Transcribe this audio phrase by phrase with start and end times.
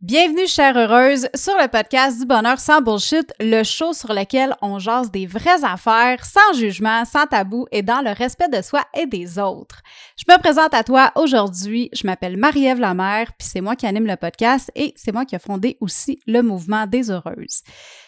[0.00, 4.78] Bienvenue, chère heureuse, sur le podcast du bonheur sans bullshit, le show sur lequel on
[4.78, 9.06] jase des vraies affaires, sans jugement, sans tabou et dans le respect de soi et
[9.06, 9.82] des autres.
[10.16, 11.90] Je me présente à toi aujourd'hui.
[11.92, 15.34] Je m'appelle Marie-Ève Lamère, puis c'est moi qui anime le podcast et c'est moi qui
[15.34, 17.64] ai fondé aussi le mouvement des heureuses.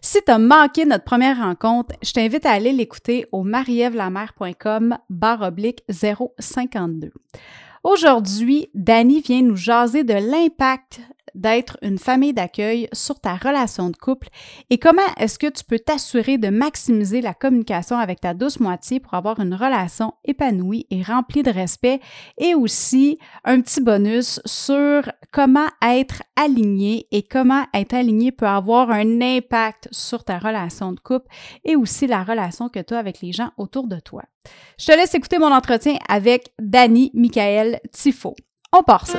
[0.00, 5.42] Si tu as manqué notre première rencontre, je t'invite à aller l'écouter au marievlamer.com barre
[5.42, 7.12] oblique 052.
[7.84, 11.02] Aujourd'hui, Dani vient nous jaser de l'impact
[11.34, 14.28] d'être une famille d'accueil sur ta relation de couple?
[14.70, 19.00] Et comment est-ce que tu peux t'assurer de maximiser la communication avec ta douce moitié
[19.00, 22.00] pour avoir une relation épanouie et remplie de respect?
[22.38, 28.90] Et aussi un petit bonus sur comment être aligné et comment être aligné peut avoir
[28.90, 31.28] un impact sur ta relation de couple
[31.64, 34.22] et aussi la relation que tu as avec les gens autour de toi.
[34.78, 38.34] Je te laisse écouter mon entretien avec Dani Michael Tifo.
[38.72, 39.18] On part ça.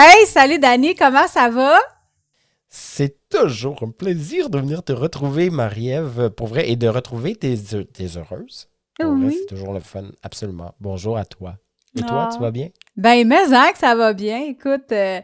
[0.00, 1.76] Hey, salut Dani, comment ça va?
[2.68, 7.56] C'est toujours un plaisir de venir te retrouver, Marie-Ève, pour vrai, et de retrouver tes,
[7.58, 8.68] tes heureuses.
[9.00, 9.36] oui.
[9.40, 10.72] C'est toujours le fun, absolument.
[10.80, 11.54] Bonjour à toi.
[11.96, 12.42] Et toi, tu Ah.
[12.42, 12.68] vas bien?
[12.96, 14.38] Ben, mais hein, que ça va bien.
[14.44, 15.20] Écoute, euh,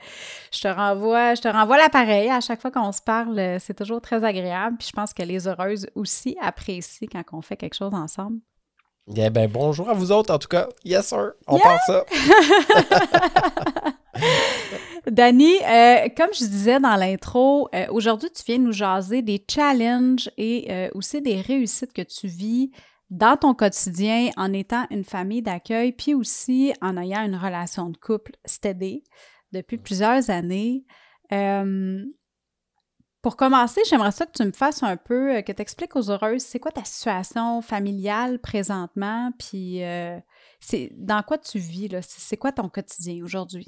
[0.51, 2.29] je te renvoie, je te renvoie l'appareil.
[2.31, 4.77] À chaque fois qu'on se parle, euh, c'est toujours très agréable.
[4.79, 8.39] Puis je pense que les heureuses aussi apprécient quand on fait quelque chose ensemble.
[9.15, 10.67] Eh ben, bonjour à vous autres, en tout cas.
[10.85, 11.33] Yes, sir.
[11.47, 11.65] On Yeah!
[11.65, 12.05] part ça.
[15.11, 20.31] Dani, euh, comme je disais dans l'intro, euh, aujourd'hui, tu viens nous jaser des challenges
[20.37, 22.71] et euh, aussi des réussites que tu vis
[23.11, 27.97] dans ton quotidien en étant une famille d'accueil, puis aussi en ayant une relation de
[27.97, 29.05] couple steady
[29.53, 30.85] depuis plusieurs années.
[33.23, 36.43] Pour commencer, j'aimerais ça que tu me fasses un peu, que tu expliques aux heureuses,
[36.43, 39.81] c'est quoi ta situation familiale présentement, puis
[40.61, 42.01] c'est dans quoi tu vis, là?
[42.03, 43.67] C'est quoi ton quotidien aujourd'hui?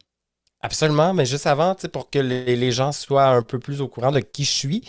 [0.66, 4.18] Absolument, mais juste avant, pour que les, gens soient un peu plus au courant de
[4.18, 4.82] qui je suis,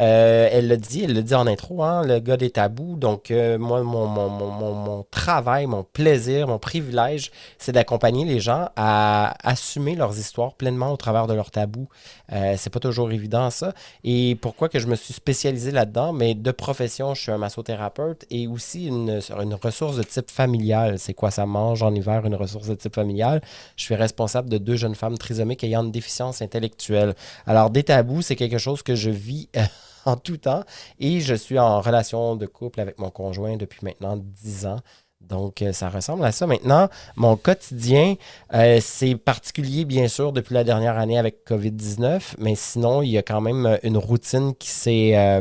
[0.00, 2.96] euh, elle l'a dit, elle l'a dit en intro, hein, le gars des tabous.
[2.96, 8.24] Donc, euh, moi, mon, mon, mon, mon, mon travail, mon plaisir, mon privilège, c'est d'accompagner
[8.24, 11.86] les gens à assumer leurs histoires pleinement au travers de leurs tabous.
[12.32, 13.72] Euh, c'est pas toujours évident, ça.
[14.02, 16.12] Et pourquoi que je me suis spécialisé là-dedans?
[16.12, 20.98] Mais de profession, je suis un massothérapeute et aussi une, une ressource de type familial.
[20.98, 21.46] C'est quoi ça?
[21.46, 23.40] Mange en hiver, une ressource de type familial?
[23.76, 27.14] Je suis responsable de deux jeunes femmes trisomiques ayant une déficience intellectuelle.
[27.46, 29.62] Alors, des tabous, c'est quelque chose que je vis euh,
[30.04, 30.64] en tout temps
[30.98, 34.80] et je suis en relation de couple avec mon conjoint depuis maintenant 10 ans.
[35.20, 36.46] Donc, euh, ça ressemble à ça.
[36.46, 38.16] Maintenant, mon quotidien,
[38.54, 43.18] euh, c'est particulier, bien sûr, depuis la dernière année avec COVID-19, mais sinon, il y
[43.18, 45.40] a quand même une routine qui s'est...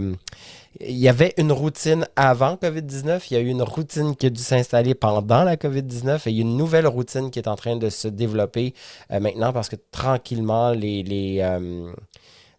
[0.80, 4.30] il y avait une routine avant COVID-19, il y a eu une routine qui a
[4.30, 7.56] dû s'installer pendant la COVID-19 et il y a une nouvelle routine qui est en
[7.56, 8.74] train de se développer
[9.12, 11.92] euh, maintenant parce que tranquillement, les, les, euh,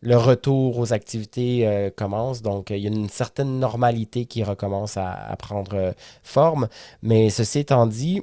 [0.02, 2.42] le retour aux activités euh, commence.
[2.42, 6.68] Donc, il y a une certaine normalité qui recommence à, prendre forme.
[7.02, 8.22] Mais ceci étant dit,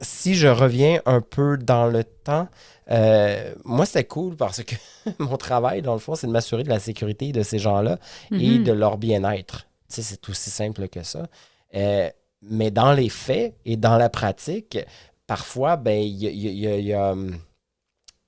[0.00, 2.48] si je reviens un peu dans le temps,
[2.90, 4.74] euh, moi, c'était cool parce que
[5.18, 7.98] mon travail, dans le fond, c'est de m'assurer de la sécurité de ces gens-là
[8.32, 8.64] et Mhm.
[8.64, 9.66] de leur bien-être.
[9.88, 11.26] Tu sais, c'est aussi simple que ça.
[11.74, 12.08] Euh,
[12.42, 14.78] mais dans les faits et dans la pratique,
[15.26, 17.14] parfois, ben, il y a, il y a- il y a- il y a,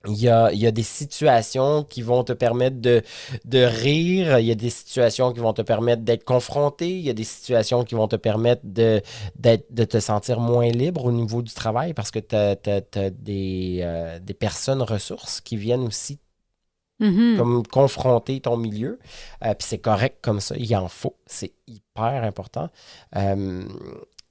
[0.09, 3.03] il y a- il y a des situations qui vont te permettre de,
[3.45, 7.11] de rire, il y a des situations qui vont te permettre d'être confronté, il y
[7.11, 9.01] a des situations qui vont te permettre de,
[9.37, 13.81] d'être- de te sentir moins libre au niveau du travail parce que tu as, des,
[13.83, 16.19] euh, des personnes ressources qui viennent aussi
[17.01, 17.37] Mhm.
[17.37, 18.99] comme confronter ton milieu.
[19.45, 21.17] Euh, Puis c'est correct comme ça, il en faut.
[21.27, 22.69] C'est hyper important.
[23.17, 23.65] Euh,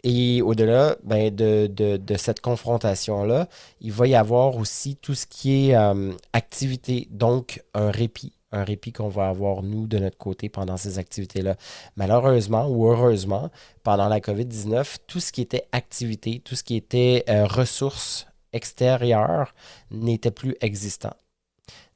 [0.04, 3.48] et au-delà ben, de, de- de cette confrontation-là,
[3.82, 8.34] il va y avoir aussi tout ce qui est euh, activité, donc un répit.
[8.54, 11.56] Un répit qu'on va avoir, nous, de notre côté, pendant ces activités-là.
[11.96, 13.50] Malheureusement ou heureusement,
[13.84, 19.54] pendant la COVID-19, tout ce qui était activité, tout ce qui était euh, ressources extérieures
[19.90, 21.14] n'était plus existant.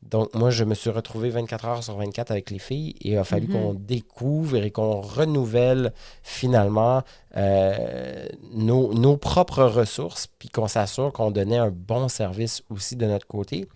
[0.06, 3.18] Donc, moi, je me suis retrouvé 24 heures sur 24 avec les filles et il
[3.18, 3.54] a fallu Mhm.
[3.54, 7.02] qu'on découvre et qu'on renouvelle finalement
[7.36, 13.06] euh, nos, nos propres ressources, puis qu'on s'assure qu'on donnait un bon service aussi de
[13.07, 13.68] notre côté.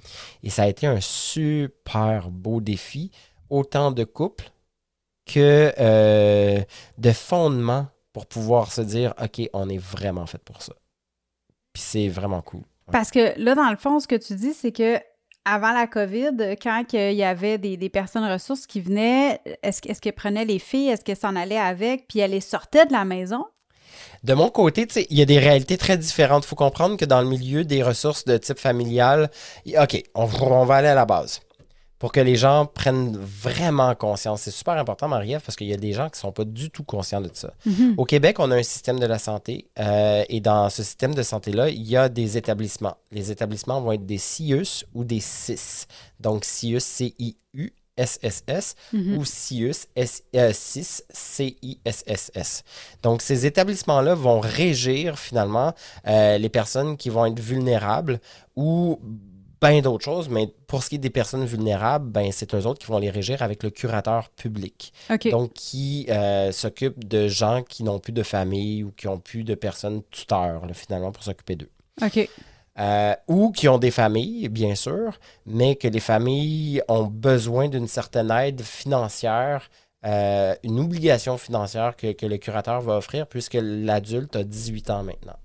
[0.44, 3.12] Et ça a été un super beau défi,
[3.50, 4.52] autant de couple
[5.26, 6.62] que euh,
[6.98, 10.74] de fondement pour pouvoir se dire, OK, on est vraiment fait pour ça.
[11.74, 12.62] Puis c'est vraiment cool.
[12.92, 15.00] Parce que là, dans le fond, ce que tu dis, c'est que
[15.46, 20.46] avant la COVID, quand il y avait des, personnes ressources qui venaient, est-ce, qu'elles prenaient
[20.46, 23.46] les filles, est-ce qu'elles s'en allaient avec, puis elles les sortaient de la maison?
[24.24, 26.44] De mon côté, il y a des réalités très différentes.
[26.44, 29.30] Il faut comprendre que dans le milieu des ressources de type familial,
[29.66, 30.26] OK, on
[30.66, 31.42] va aller à la base.
[32.00, 34.42] Pour que les gens prennent vraiment conscience.
[34.44, 36.70] C'est super important, Marie-Ève, parce qu'il y a des gens qui ne sont pas du
[36.70, 37.54] tout conscients de ça.
[37.98, 41.22] Au Québec, on a un système de la santé euh, et dans ce système de
[41.24, 42.96] santé-là, il y a des établissements.
[43.12, 45.88] Les établissements vont être des CIUS ou des CIS.
[46.22, 49.18] Donc, CIUS, C-I-U, S-S-S Mhm.
[49.18, 52.64] ou CIUS, S- euh, 6, C-I-S-S-S.
[53.04, 55.74] Donc, ces établissements-là vont régir finalement
[56.08, 58.20] euh, les personnes qui vont être vulnérables
[58.56, 59.00] ou
[59.62, 62.80] bien d'autres choses, mais pour ce qui est des personnes vulnérables, ben, c'est eux autres
[62.80, 64.94] qui vont les régir avec le curateur public.
[65.32, 69.44] Donc, qui euh, s'occupe de gens qui n'ont plus de famille ou qui n'ont plus
[69.44, 71.70] de personnes tuteurs, là, finalement, pour s'occuper d'eux.
[72.02, 72.30] OK.
[72.80, 77.88] Euh, ou qui ont des familles, bien sûr, mais que les familles ont besoin d'une
[77.88, 79.70] certaine aide financière,
[80.06, 85.04] euh, une obligation financière que, que le curateur va offrir, puisque l'adulte a 18 ans
[85.04, 85.36] maintenant.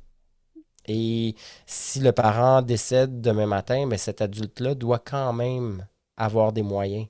[0.87, 1.35] Et
[1.67, 5.87] si le parent décède demain matin, mais cet adulte-là doit quand même
[6.17, 7.07] avoir des moyens.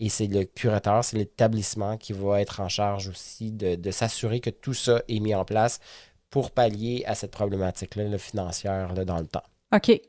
[0.00, 4.50] Et c'est le curateur, c'est l'établissement qui va être en charge aussi de, s'assurer que
[4.50, 5.78] tout ça est mis en place
[6.30, 9.44] pour pallier à cette problématique-là là, financière dans le temps.
[9.72, 10.00] OK.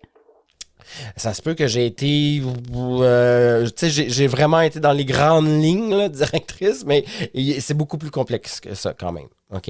[1.16, 2.42] Ça se peut que j'ai été.
[2.74, 7.06] euh, tu sais, j'ai- vraiment été dans les grandes lignes, là, directrice, mais
[7.60, 9.28] c'est beaucoup plus complexe que ça quand même.
[9.54, 9.70] OK?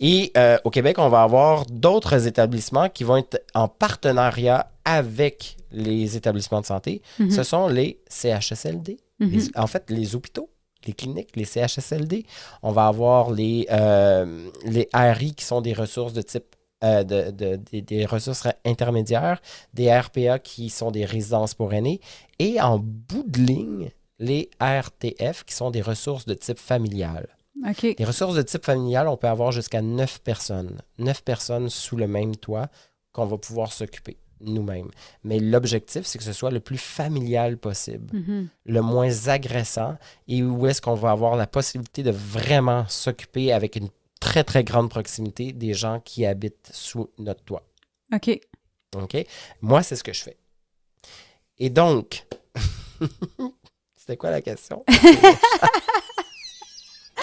[0.00, 5.56] Et euh, au Québec, on va avoir d'autres établissements qui vont être en partenariat avec
[5.72, 7.02] les établissements de santé.
[7.18, 7.30] Mhm.
[7.30, 8.98] Ce sont les CHSLD.
[9.20, 9.30] Mhm.
[9.30, 10.48] Les- en fait, les hôpitaux,
[10.86, 12.24] les cliniques, les CHSLD.
[12.62, 16.54] On va avoir les, euh, les RI qui sont des ressources de type
[16.84, 19.40] euh, de, de- des- des ressources intermédiaires,
[19.74, 22.00] des RPA qui sont des résidences pour aînés,
[22.38, 27.28] et en bout de ligne, les RTF qui sont des ressources de type familial.
[27.68, 27.94] OK.
[27.98, 30.80] Les ressources de type familial, on peut avoir jusqu'à 9 personnes.
[30.98, 32.68] 9 personnes sous le même toit
[33.12, 34.90] qu'on va pouvoir s'occuper nous-mêmes.
[35.24, 38.48] Mais l'objectif, c'est que ce soit le plus familial possible Mhm.
[38.66, 39.96] le moins agressant
[40.28, 43.88] et où est-ce qu'on va avoir la possibilité de vraiment s'occuper avec une
[44.20, 47.64] très, très grande proximité des gens qui habitent sous notre toit.
[48.12, 48.40] OK.
[48.96, 49.16] OK?
[49.60, 50.36] Moi, c'est ce que je fais.
[51.58, 52.26] Et donc,
[53.96, 54.84] c'était quoi la question?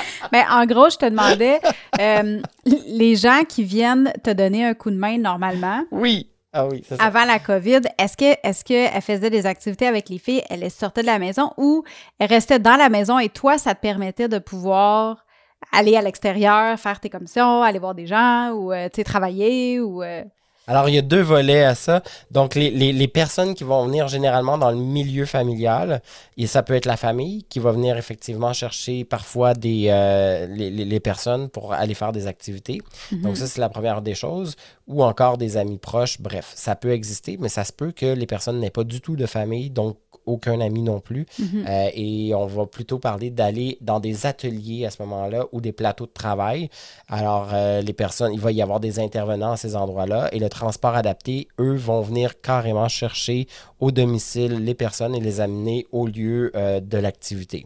[0.32, 1.60] Ben, en gros, je te demandais,
[2.00, 6.32] euh, les gens qui viennent te donner un coup de main normalement, oui!
[6.58, 6.96] Ah oui, ça.
[7.00, 11.02] avant la COVID, est-ce que est-ce qu'elle faisait des activités avec les filles, elle sortait
[11.02, 11.84] de la maison ou
[12.18, 15.25] elle restait dans la maison et toi, ça te permettait de pouvoir
[15.72, 19.80] aller à l'extérieur, faire tes commissions, aller voir des gens ou euh, tu sais, travailler
[19.80, 20.24] ou euh,
[20.68, 22.02] Alors, il y a deux volets à ça.
[22.32, 26.02] Donc, les, les- les personnes qui vont venir généralement dans le milieu familial,
[26.38, 30.72] et ça peut être la famille qui va venir effectivement chercher parfois des, euh, les,
[30.72, 32.82] les- les personnes pour aller faire des activités.
[33.12, 34.56] Donc, ça, c'est la première des choses.
[34.88, 36.20] Ou encore des amis proches.
[36.20, 39.16] Bref, ça peut exister, mais ça se peut que les personnes n'aient pas du tout
[39.16, 39.70] de famille.
[39.70, 41.26] Donc, aucun ami non plus.
[41.40, 41.66] Mhm.
[41.68, 45.72] Euh, et on va plutôt parler d'aller dans des ateliers à ce moment-là ou des
[45.72, 46.70] plateaux de travail.
[47.08, 50.50] Alors, euh, les personnes, il va y avoir des intervenants à ces endroits-là et le
[50.50, 53.48] transport adapté, eux, vont venir carrément chercher
[53.80, 57.66] au domicile les personnes et les amener au lieu euh, de l'activité.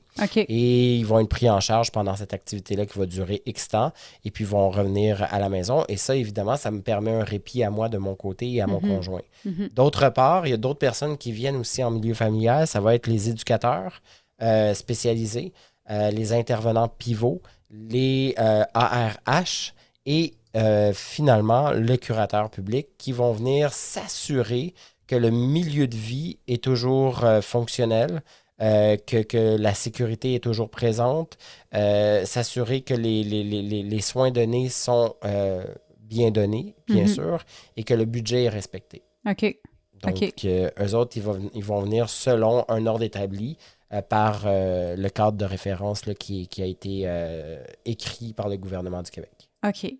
[0.49, 3.91] Et ils vont être pris en charge pendant cette activité-là qui va durer X temps
[4.25, 5.85] et puis vont revenir à la maison.
[5.87, 8.67] Et ça, évidemment, ça me permet un répit à moi de mon côté et à
[8.67, 8.89] mon Mhm.
[8.95, 9.21] conjoint.
[9.45, 9.69] Mhm.
[9.75, 12.48] D'autre part, il y a d'autres personnes qui viennent aussi en milieu familial.
[12.65, 14.01] Ça va être les éducateurs
[14.41, 15.53] euh, spécialisés,
[15.89, 17.41] euh, les intervenants pivots,
[17.71, 18.33] les
[18.73, 19.73] ARH
[20.05, 24.73] et euh, finalement le curateur public qui vont venir s'assurer
[25.07, 28.21] que le milieu de vie est toujours fonctionnel,
[28.61, 31.37] euh, que, que la sécurité est toujours présente,
[31.73, 35.63] euh, s'assurer que les, les- les- les- les soins donnés sont euh,
[35.99, 37.07] bien donnés, bien Mhm.
[37.07, 37.43] sûr,
[37.77, 39.01] et que le budget est respecté.
[39.29, 39.55] OK.
[40.03, 40.45] Donc, OK.
[40.45, 43.57] euh, eux autres, ils vont, ils vont venir selon un ordre établi
[43.91, 48.47] euh, par euh, le cadre de référence là, qui, qui a été euh, écrit par
[48.47, 49.49] le gouvernement du Québec.
[49.65, 49.91] OK.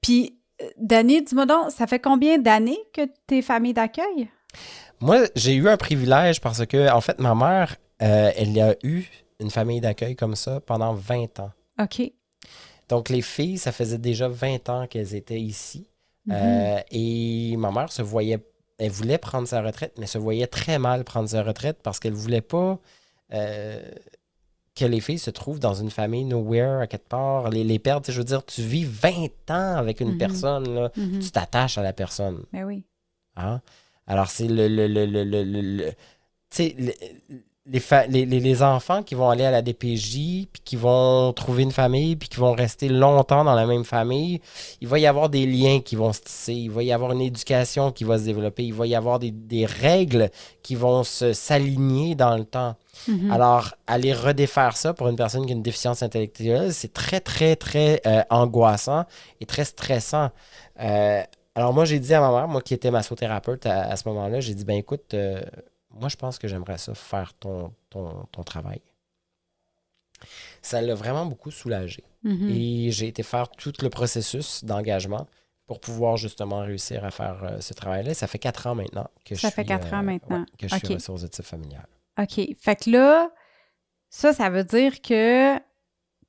[0.00, 0.38] Puis,
[0.78, 4.30] Dani, dis-moi donc, ça fait combien d'années que tu es famille d'accueil?
[4.98, 9.04] Moi, j'ai eu un privilège parce que, en fait, ma mère, elle a eu
[9.40, 11.50] une famille d'accueil comme ça pendant 20 ans.
[11.82, 12.12] OK.
[12.88, 15.86] Donc, les filles, ça faisait déjà 20 ans qu'elles étaient ici.
[16.24, 16.82] Mhm.
[16.92, 18.38] Et ma mère se voyait,
[18.78, 22.12] elle voulait prendre sa retraite, mais se voyait très mal prendre sa retraite parce qu'elle
[22.14, 22.78] voulait pas
[23.32, 23.80] euh,
[24.74, 28.10] que les filles se trouvent dans une famille nowhere à quelque part, les, les perdre.
[28.10, 30.18] Je veux dire, tu vis 20 ans avec une Mhm.
[30.18, 31.20] personne, là, Mhm.
[31.20, 32.44] tu t'attaches à la personne.
[32.52, 32.84] Ben oui.
[33.36, 33.60] hein?
[34.06, 34.66] Alors, c'est le.
[34.68, 35.92] le, le, le,
[37.66, 41.32] les, fa- les, les- les enfants qui vont aller à la DPJ, puis qui vont
[41.32, 44.40] trouver une famille, puis qui vont rester longtemps dans la même famille,
[44.82, 47.22] il va y avoir des liens qui vont se tisser, il va y avoir une
[47.22, 50.30] éducation qui va se développer, il va y avoir des, des règles
[50.62, 52.74] qui vont se s'aligner dans le temps.
[53.08, 53.30] Mhm.
[53.30, 57.56] Alors, aller redéfaire ça pour une personne qui a une déficience intellectuelle, c'est très, très,
[57.56, 59.04] très euh, angoissant
[59.40, 60.30] et très stressant.
[60.80, 61.22] Euh,
[61.54, 64.40] alors, moi, j'ai dit à ma mère, moi qui étais massothérapeute à, à ce moment-là,
[64.40, 65.40] j'ai dit, ben écoute, euh,
[65.94, 68.80] moi, je pense que j'aimerais ça faire ton, ton, ton travail.
[70.62, 72.04] Ça l'a vraiment beaucoup soulagé.
[72.22, 72.48] Mhm.
[72.50, 75.26] Et j'ai été faire tout le processus d'engagement
[75.66, 78.14] pour pouvoir justement réussir à faire euh, ce travail-là.
[78.14, 79.54] Ça fait quatre ans maintenant que je Ça suis.
[79.56, 80.40] fait quatre ans euh, maintenant.
[80.40, 80.94] ouais, que je suis Ok.
[80.94, 81.86] ressources de type familial.
[82.18, 82.40] OK.
[82.58, 83.30] Fait que là,
[84.10, 85.56] ça, ça veut dire que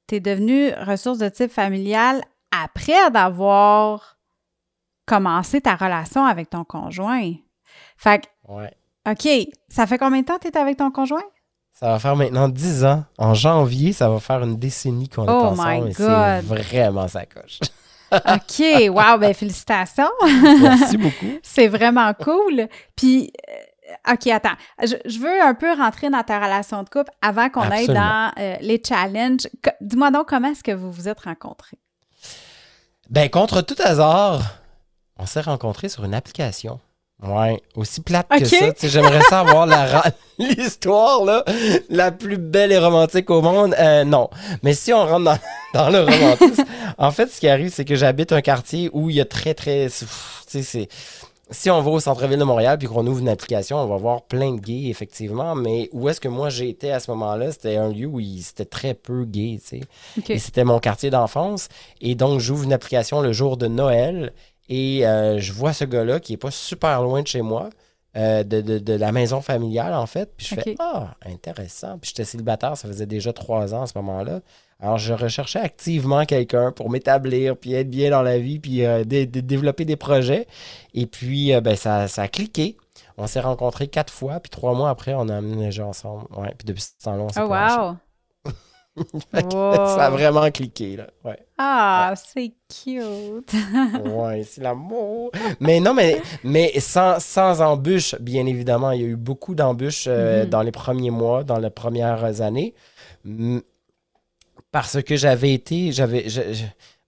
[0.07, 4.17] tu es devenu ressource de type familial après d'avoir
[5.05, 7.33] commencé ta relation avec ton conjoint.
[7.97, 8.73] Fait que, Ouais.
[9.07, 9.27] OK,
[9.69, 11.23] ça fait combien de temps que tu es avec ton conjoint?
[11.73, 13.03] Ça va faire maintenant 10 ans.
[13.17, 15.83] En janvier, ça va faire une décennie qu'on est Oh ensemble.
[15.83, 17.59] my et c'est vraiment sa coche.
[18.11, 20.09] OK, wow, ben félicitations.
[20.61, 21.25] Merci beaucoup.
[21.43, 22.67] C'est vraiment cool.
[22.95, 24.55] Puis, euh, OK, attends.
[24.81, 28.31] Je, je veux un peu rentrer dans ta relation de couple avant qu'on aille dans
[28.39, 29.47] euh, les challenges.
[29.81, 31.79] Dis-moi donc comment est-ce que vous vous êtes rencontrés?
[33.09, 34.41] Ben, contre tout hasard,
[35.17, 36.79] on s'est rencontrés sur une application.
[37.23, 38.71] Ouais, aussi plate que ça.
[38.73, 41.43] Tu sais, J'aimerais savoir la ra- l'histoire là,
[41.89, 43.73] la plus belle et romantique au monde.
[43.79, 44.29] Euh, non.
[44.63, 45.37] Mais si on rentre dans,
[45.73, 46.65] dans le romantisme,
[46.97, 49.53] en fait, ce qui arrive, c'est que j'habite un quartier où il y a très,
[49.53, 49.87] très.
[49.89, 50.05] Tu
[50.47, 50.87] sais, c'est.
[51.51, 54.23] Si on va au centre-ville de Montréal puis qu'on ouvre une application, on va voir
[54.23, 55.53] plein de gays, effectivement.
[55.55, 57.51] Mais où est-ce que moi j'étais à ce moment-là?
[57.51, 59.81] C'était un lieu où c'était très peu gay, tu sais.
[60.33, 61.69] Et c'était mon quartier d'enfance.
[62.01, 64.33] Et donc, j'ouvre une application le jour de Noël
[64.69, 67.69] et euh, je vois ce gars-là qui est pas super loin de chez moi,
[68.17, 70.31] euh, de, de- de la maison familiale, en fait.
[70.37, 71.97] Puis je fais Ah, intéressant.
[71.99, 74.39] Puis j'étais célibataire, ça faisait déjà trois ans à ce moment-là.
[74.81, 79.03] Alors, je recherchais activement quelqu'un pour m'établir, puis être bien dans la vie, puis euh,
[79.05, 80.47] dé- développer des projets.
[80.93, 82.75] Et puis, ben, ça, ça a cliqué.
[83.17, 86.25] On s'est rencontrés quatre fois, puis trois mois après, on a aménagé ensemble.
[86.35, 87.95] Ouais, puis depuis ce temps-là, on s'est Oh, wow!
[89.33, 89.51] Wow.
[89.51, 91.07] Ça a vraiment cliqué, là.
[91.23, 91.37] Ouais.
[91.57, 93.51] Ah, c'est cute!
[94.05, 95.31] Ouais, c'est l'amour.
[95.59, 98.91] Mais non, mais, mais sans, sans embûches, bien évidemment.
[98.91, 100.49] Il y a eu beaucoup d'embûches euh, Mhm.
[100.49, 102.73] dans les premiers mois, dans les premières années.
[104.71, 106.25] Parce que j'avais été, j'avais,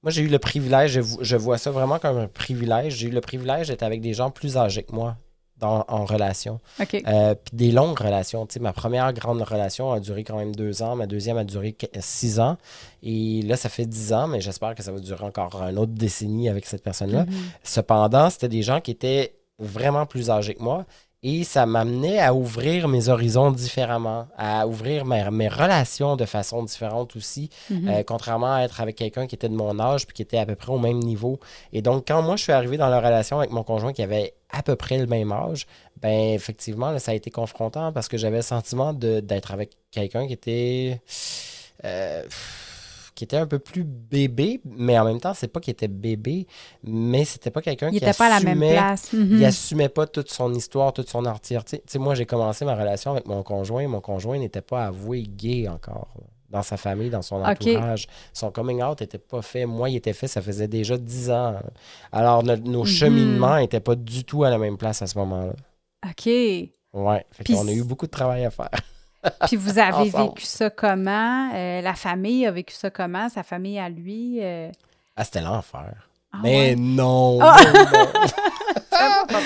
[0.01, 2.96] moi j'ai eu le privilège, je vois ça vraiment comme un privilège.
[2.96, 5.17] J'ai eu le privilège d'être avec des gens plus âgés que moi
[5.59, 6.59] dans, en relation.
[6.79, 7.01] OK.
[7.07, 8.45] Euh, puis des longues relations.
[8.45, 10.95] Tu sais, ma première grande relation a duré quand même deux ans.
[10.95, 12.57] Ma deuxième a duré qu- six ans.
[13.03, 15.93] Et là, ça fait dix ans, mais j'espère que ça va durer encore une autre
[15.93, 17.25] décennie avec cette personne-là.
[17.25, 17.31] Mhm.
[17.63, 20.85] Cependant, c'était des gens qui étaient vraiment plus âgés que moi.
[21.23, 26.61] Et ça m'amenait à ouvrir mes horizons différemment, à ouvrir mes, mes relations de façon
[26.63, 27.89] différente aussi, Mhm.
[27.89, 30.45] euh, contrairement à être avec quelqu'un qui était de mon âge puis qui était à
[30.45, 31.39] peu près au même niveau.
[31.73, 34.35] Et donc, quand moi, je suis arrivé dans la relation avec mon conjoint qui avait
[34.50, 35.68] à peu près le même âge,
[36.01, 39.72] ben effectivement, là, ça a été confrontant parce que j'avais le sentiment de- d'être avec
[39.92, 41.01] quelqu'un qui était.
[41.84, 42.24] euh,
[43.13, 46.46] qui était un peu plus bébé, mais en même temps, c'est pas qu'il était bébé,
[46.84, 49.10] mais c'était pas quelqu'un qui n'était pas à la même assumait- place.
[49.12, 49.44] il Mhm.
[49.44, 51.80] assumait pas toute son histoire, toute son entièreté.
[51.80, 53.88] Tu sais, moi, j'ai commencé ma relation avec mon conjoint.
[53.88, 56.10] Mon conjoint n'était pas avoué gay encore.
[56.16, 58.08] là, Dans sa famille, dans son entourage.
[58.32, 59.66] Son coming out n'était pas fait.
[59.66, 61.56] Moi, il était fait, ça faisait déjà 10 ans.
[62.12, 62.86] Alors, no- nos Mhm.
[62.88, 65.54] cheminements n'étaient pas du tout à la même place à ce moment-là.
[66.06, 66.25] OK.
[66.94, 67.25] Ouais.
[67.32, 68.70] Fait Puis qu'on a eu beaucoup de travail à faire.
[69.48, 71.51] Puis vous avez vécu ça comment?
[71.54, 73.27] Euh, la famille a vécu ça comment?
[73.27, 74.38] Sa famille à lui?
[74.42, 74.72] euh?
[75.18, 76.08] Ah, c'était l'enfer.
[76.32, 76.75] Ah Mais ouais?
[76.77, 77.58] non, Ah!
[77.66, 78.08] non, non.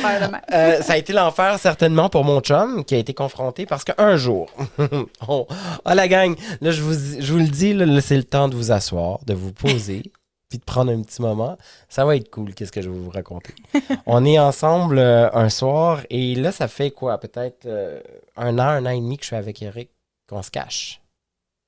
[0.04, 0.42] Même.
[0.54, 4.18] Euh, ça a été l'enfer certainement pour mon chum qui a été confronté parce qu'un
[4.18, 4.50] jour,
[5.86, 8.72] ah la gang, là je vous, je vous le dis, c'est le temps de vous
[8.72, 10.04] asseoir, de vous poser,
[10.50, 11.58] puis de prendre un petit moment.
[11.90, 13.54] Ça va être cool, qu'est-ce que je vais vous raconter.
[14.06, 18.02] on est ensemble euh, un soir et là ça fait quoi, peut-être euh,
[18.38, 19.90] un an, un an et demi que je suis avec Eric,
[20.28, 21.01] qu'on se cache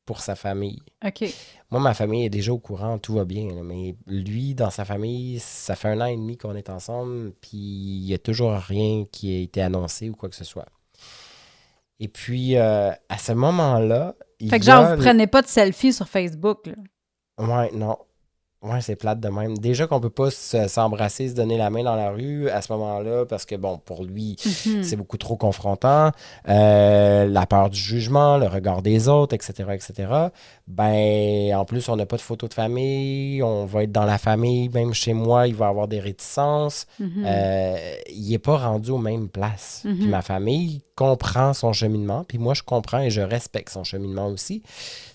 [0.05, 0.81] pour sa famille.
[1.05, 1.23] OK.
[1.71, 3.47] Moi, ma famille est déjà au courant, tout va bien.
[3.53, 7.31] là, mais lui, dans sa famille, ça fait un an et demi qu'on est ensemble,
[7.41, 10.67] puis il n'y a toujours rien qui a été annoncé ou quoi que ce soit.
[11.99, 15.41] Et puis, euh, à ce moment-là, il Fait que y a genre, vous prenez pas
[15.41, 16.73] de selfie sur Facebook, là.
[17.37, 17.97] Ouais, non.
[18.63, 19.57] Ouais, c'est plate de même.
[19.57, 22.71] Déjà qu'on peut pas se- s'embrasser, se donner la main dans la rue à ce
[22.71, 24.83] moment-là, parce que, bon, pour lui, Mhm.
[24.83, 26.11] c'est beaucoup trop confrontant.
[26.47, 30.07] Euh, la peur du jugement, le regard des autres, etc., etc.
[30.65, 34.17] Ben, en plus, on n'a pas de photo de famille, on va être dans la
[34.17, 36.85] famille, même chez moi, il va avoir des réticences.
[36.99, 37.23] Mhm.
[37.25, 39.81] Euh, il n'est pas rendu aux mêmes places.
[39.83, 39.97] Mhm.
[39.97, 44.27] Puis ma famille comprend son cheminement, puis moi, je comprends et je respecte son cheminement
[44.27, 44.63] aussi.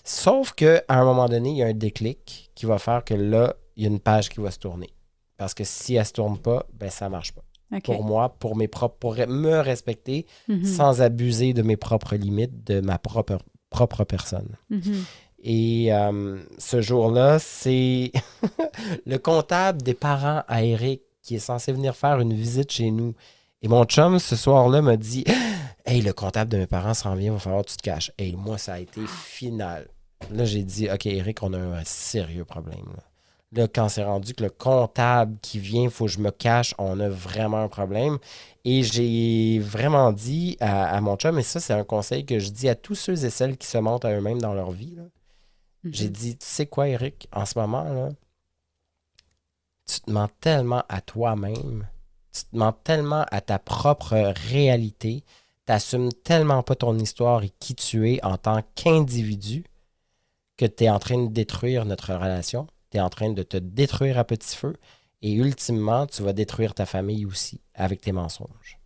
[0.03, 3.55] Sauf qu'à un moment donné, il y a un déclic qui va faire que là,
[3.75, 4.89] il y a une page qui va se tourner.
[5.37, 7.43] Parce que si elle ne se tourne pas, ben ça ne marche pas.
[7.83, 10.63] Pour moi, pour mes propres, pour me respecter, Mhm.
[10.65, 13.37] sans abuser de mes propres limites, de ma propre,
[13.69, 14.55] propre personne.
[15.43, 18.11] Et euh, ce jour-là, c'est
[19.05, 23.13] le comptable des parents à Eric qui est censé venir faire une visite chez nous.
[23.61, 25.23] Et mon chum, ce soir-là, m'a dit
[25.85, 28.11] Hey, le comptable de mes parents s'en vient, il va falloir que tu te caches.
[28.17, 29.87] Et moi, ça a été final.
[30.31, 32.93] Là, j'ai dit Ok, Eric, on a un sérieux problème.
[33.51, 36.75] Là, quand c'est rendu que le comptable qui vient, il faut que je me cache,
[36.77, 38.19] on a vraiment un problème.
[38.63, 42.69] Et j'ai vraiment dit à, mon chum, et ça, c'est un conseil que je dis
[42.69, 44.97] à tous ceux et celles qui se mentent à eux-mêmes dans leur vie.
[45.83, 45.93] Mhm.
[45.93, 48.09] J'ai dit, tu sais quoi, Eric, en ce moment, là,
[49.85, 51.87] tu te mens tellement à toi-même,
[52.31, 55.23] tu te mens tellement à ta propre réalité,
[55.65, 59.63] tu n'assumes tellement pas ton histoire et qui tu es en tant qu'individu
[60.57, 63.57] que tu es en train de détruire notre relation, tu es en train de te
[63.57, 64.75] détruire à petit feu
[65.21, 68.79] et ultimement, tu vas détruire ta famille aussi avec tes mensonges.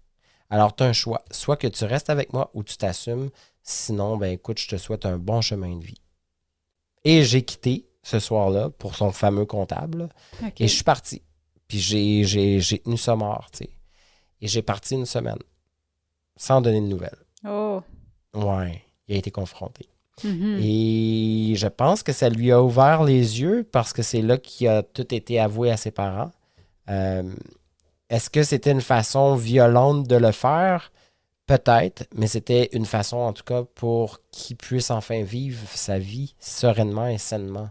[0.50, 3.32] Alors, tu as un choix, soit que tu restes avec moi ou tu t'assumes,
[3.64, 6.03] sinon, ben écoute, je te souhaite un bon chemin de vie.
[7.04, 10.10] Et j'ai quitté ce soir-là pour son fameux comptable.
[10.60, 11.22] Et je suis parti.
[11.68, 13.70] Puis j'ai, tenu ça mort, tu sais.
[14.42, 15.40] Et j'ai parti une semaine.
[16.36, 17.18] Sans donner de nouvelles.
[17.48, 17.82] Oh.
[18.34, 19.88] Ouais, il a été confronté.
[20.24, 20.60] Mhm.
[20.62, 24.68] Et je pense que ça lui a ouvert les yeux parce que c'est là qu'il
[24.68, 26.32] a tout été avoué à ses parents.
[26.90, 27.24] Euh,
[28.10, 30.92] est-ce que c'était une façon violente de le faire?
[31.46, 36.36] Peut-être, mais c'était une façon en tout cas pour qu'il puisse enfin vivre sa vie
[36.40, 37.70] sereinement et sainement.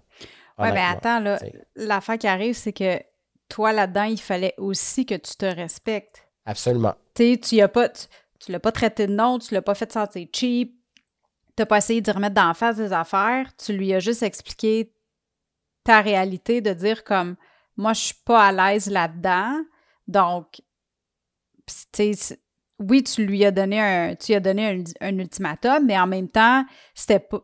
[0.58, 0.90] Ouais, ben honnêtement.
[0.90, 1.52] attends, là, t'sais.
[1.76, 3.00] l'affaire qui arrive, c'est que
[3.48, 6.28] toi, là-dedans, il fallait aussi que tu te respectes.
[6.44, 6.94] Absolument.
[7.14, 8.06] Tu sais, tu as pas, tu,
[8.40, 10.74] tu l'as pas traité de nom, tu l'as pas fait sentir cheap,
[11.56, 14.92] t'as pas essayé d'y remettre d'en face des affaires, tu lui as juste expliqué
[15.84, 17.36] ta réalité, de dire comme,
[17.76, 19.60] moi, je suis pas à l'aise là-dedans,
[20.08, 20.62] donc,
[21.66, 22.38] tu sais,
[22.88, 26.06] oui, tu lui as donné un, tu lui as donné un, un ultimatum, mais en
[26.06, 26.64] même temps,
[26.94, 27.40] c'était pas,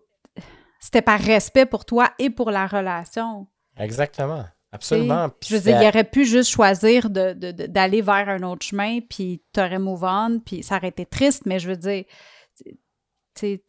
[0.81, 3.47] c'était par respect pour toi et pour la relation.
[3.77, 4.45] Exactement.
[4.71, 5.31] Absolument.
[5.31, 8.43] Puis Je veux dire, il aurait pu juste choisir de- de- de- d'aller vers un
[8.43, 12.05] autre chemin, puis t'aurais on, puis ça aurait été triste, mais je veux dire,
[13.35, 13.61] tu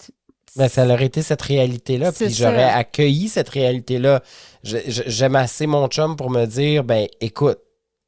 [0.56, 4.22] Ben, ça aurait été cette réalité-là, puis j'aurais accueilli cette réalité-là.
[4.64, 7.60] J'aime assez mon chum pour me dire, ben écoute,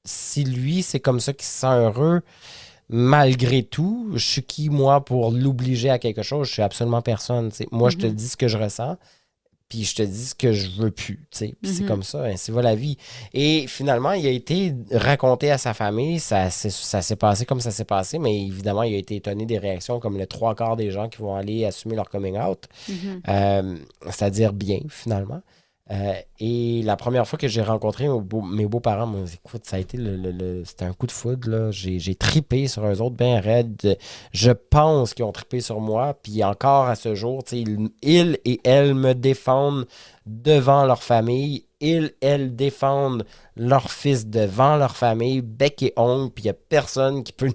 [0.03, 2.21] si lui, c'est comme ça qu'il se sent heureux,
[2.91, 6.47] malgré tout, je suis qui, moi, pour l'obliger à quelque chose?
[6.47, 7.49] Je suis absolument personne.
[7.71, 8.13] Moi, je te Mhm.
[8.13, 8.97] dis ce que je ressens,
[9.69, 11.25] puis je te dis ce que je veux plus.
[11.31, 11.85] c'est Mhm.
[11.87, 12.97] comme ça, ainsi va la vie.
[13.33, 17.61] Et finalement, il a été raconté à sa famille, ça, s'est- ça s'est passé comme
[17.61, 20.75] ça s'est passé, mais évidemment, il a été étonné des réactions comme le trois quarts
[20.75, 22.65] des gens qui vont aller assumer leur coming out.
[22.89, 23.21] Mhm.
[23.29, 23.77] Euh,
[24.09, 25.41] c'est-à-dire bien, finalement.
[25.91, 29.97] Euh, et la première fois que j'ai rencontré mes beaux-parents, moi, écoute, ça a été
[29.97, 31.49] le, c'était un coup de foudre.
[31.49, 31.71] Là.
[31.71, 33.97] J'ai, tripé sur eux autres, bien raide.
[34.31, 36.13] Je pense qu'ils ont tripé sur moi.
[36.21, 39.85] Puis encore à ce jour, ils, ils et elles me défendent
[40.25, 41.65] devant leur famille.
[41.81, 43.25] Ils, elles défendent
[43.57, 47.51] leur fils devant leur famille, bec et ongle, puis il n'y a personne qui peut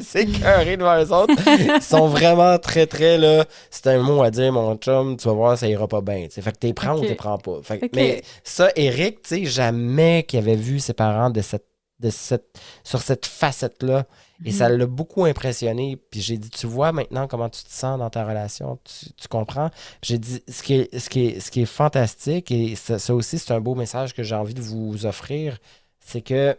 [0.00, 1.34] s'écœurer devant les autres.
[1.46, 3.44] Ils sont vraiment très, très là.
[3.70, 6.26] C'est un mot à dire, mon chum, tu vas voir, ça ira pas bien.
[6.30, 7.60] Fait que t'es prends ou t'es prends pas.
[7.94, 11.66] Mais ça, Eric, tu sais, jamais qu'il avait vu ses parents de cette,
[12.00, 14.06] de cette, sur cette facette-là.
[14.44, 14.78] Et ça mhm.
[14.78, 15.96] l'a beaucoup impressionné.
[15.96, 19.70] Puis j'ai dit, tu vois maintenant comment tu te sens dans ta relation, tu, comprends?
[20.02, 23.14] J'ai dit, ce qui, est, ce, qui est, ce qui est fantastique, et ça, ça
[23.14, 25.58] aussi, c'est un beau message que j'ai envie de vous offrir,
[25.98, 26.56] c'est que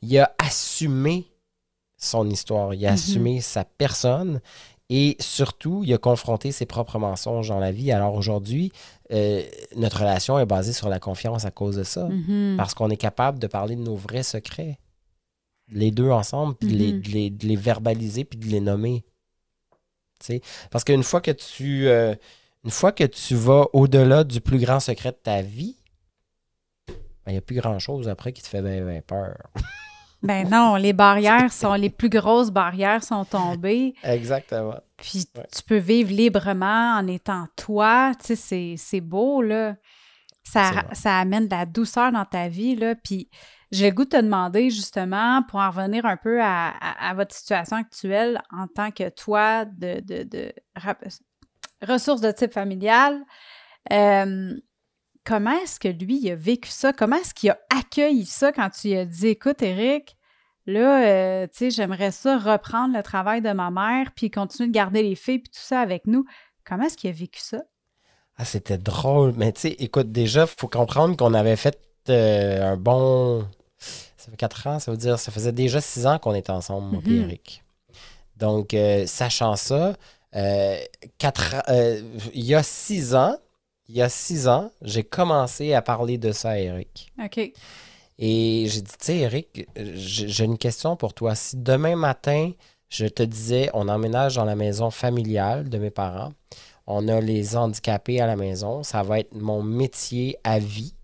[0.00, 1.31] il a assumé
[2.02, 2.94] son histoire, il a mhm.
[2.94, 4.40] assumé sa personne
[4.88, 7.92] et surtout, il a confronté ses propres mensonges dans la vie.
[7.92, 8.72] Alors aujourd'hui,
[9.12, 9.42] euh,
[9.76, 12.56] notre relation est basée sur la confiance à cause de ça, mhm.
[12.56, 14.78] parce qu'on est capable de parler de nos vrais secrets,
[15.70, 17.38] les deux ensemble, puis de, les, mhm.
[17.42, 19.04] les, verbaliser, puis de les nommer.
[20.70, 21.88] Parce qu'une fois que tu...
[21.88, 22.14] Euh,
[22.64, 25.76] une fois que tu vas au-delà du plus grand secret de ta vie,
[26.86, 26.94] ben,
[27.28, 29.36] il n'y a plus grand-chose après qui te fait bien peur.
[30.22, 33.94] Ben non, les barrières sont, les plus grosses barrières sont tombées.
[34.04, 34.78] Exactement.
[34.96, 38.12] Puis tu peux vivre librement en étant toi.
[38.24, 39.74] Tu sais, c'est beau, là.
[40.44, 42.94] Ça, ça amène de la douceur dans ta vie, là.
[42.94, 43.28] Puis
[43.72, 46.74] j'ai le goût de te demander, justement, pour en revenir un peu à,
[47.16, 50.52] votre situation actuelle en tant que toi de, de,
[51.80, 53.22] ressources de type familial.
[53.90, 54.54] Euh,
[55.24, 56.92] comment est-ce que lui il a vécu ça?
[56.92, 60.16] Comment est-ce qu'il a accueilli ça quand tu lui as dit écoute, Eric,
[60.66, 64.74] là, euh, tu sais, j'aimerais ça reprendre le travail de ma mère, puis continuer de
[64.74, 66.24] garder les filles, puis tout ça avec nous.
[66.64, 67.62] Comment est-ce qu'il a vécu ça?
[68.36, 69.34] Ah, c'était drôle.
[69.36, 73.46] Mais tu sais, écoute, déjà, il faut comprendre qu'on avait fait euh, un bon.
[73.78, 76.86] Ça fait quatre ans, ça veut dire, ça faisait déjà six ans qu'on était ensemble,
[76.92, 77.22] moi et mm-hmm.
[77.22, 77.64] Eric.
[78.36, 79.96] Donc, euh, sachant ça,
[81.18, 81.56] quatre,
[82.32, 83.36] il y a six ans,
[83.88, 87.12] il y a six ans, j'ai commencé à parler de ça à Eric.
[87.22, 87.52] OK.
[88.18, 91.34] Et j'ai dit, tu sais, Eric, j'ai une question pour toi.
[91.34, 92.52] Si demain matin,
[92.88, 96.32] je te disais, on emménage dans la maison familiale de mes parents,
[96.86, 100.94] on a les handicapés à la maison, ça va être mon métier à vie.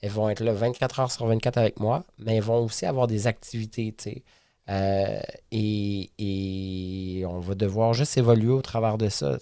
[0.00, 3.06] Elles vont être là 24 heures sur 24 avec moi, mais elles vont aussi avoir
[3.06, 4.22] des activités, tu sais.
[4.70, 9.38] Euh, et, et, on va devoir juste évoluer au travers de ça.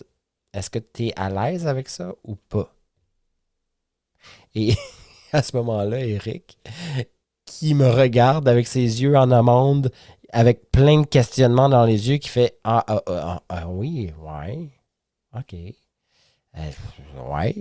[0.53, 2.75] Est-ce que tu es à l'aise avec ça ou pas?
[4.55, 4.75] Et
[5.33, 6.59] à ce moment-là, Eric,
[7.47, 9.91] qui me regarde avec ses yeux en amande,
[10.31, 14.12] avec plein de questionnements dans les yeux, qui fait Ah, ah, ah, ah, ah oui,
[14.21, 14.69] ouais,
[15.37, 15.55] OK.
[16.55, 16.71] Euh,
[17.31, 17.55] ouais,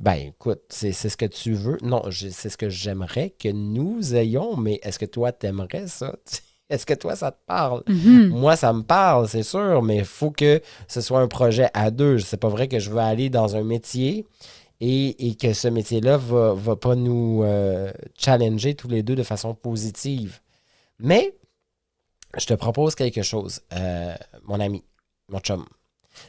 [0.00, 1.78] ben écoute, c'est ce que tu veux.
[1.82, 6.16] Non, c'est ce que j'aimerais que nous ayons, mais est-ce que toi, t'aimerais ça?
[6.72, 7.82] Est-ce que toi, ça te parle?
[7.86, 8.28] Mm-hmm.
[8.28, 11.90] Moi, ça me parle, c'est sûr, mais il faut que ce soit un projet à
[11.90, 12.18] deux.
[12.18, 14.26] C'est pas vrai que je veux aller dans un métier
[14.80, 19.54] et, que ce métier-là va, va pas nous euh, challenger tous les deux de façon
[19.54, 20.40] positive.
[20.98, 21.34] Mais
[22.38, 24.82] je te propose quelque chose, euh, mon ami,
[25.28, 25.64] mon chum.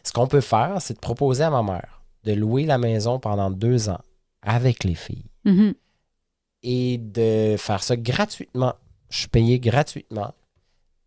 [0.04, 3.50] Ce qu'on peut faire, c'est de proposer à ma mère de louer la maison pendant
[3.52, 4.02] deux ans
[4.42, 5.74] avec les filles mm-hmm.
[6.64, 8.74] et de faire ça gratuitement.
[9.14, 10.34] Je suis payé gratuitement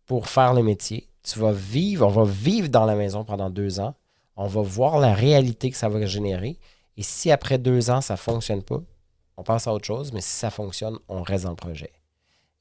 [0.05, 1.09] pour faire le métier.
[1.23, 3.95] Tu vas vivre, on va vivre dans la maison pendant deux ans.
[4.37, 6.57] On va voir la réalité que ça va générer.
[6.95, 8.79] Et si après deux ans, ça ne fonctionne pas,
[9.35, 11.91] on passe à autre chose, mais si ça fonctionne, on reste dans le projet.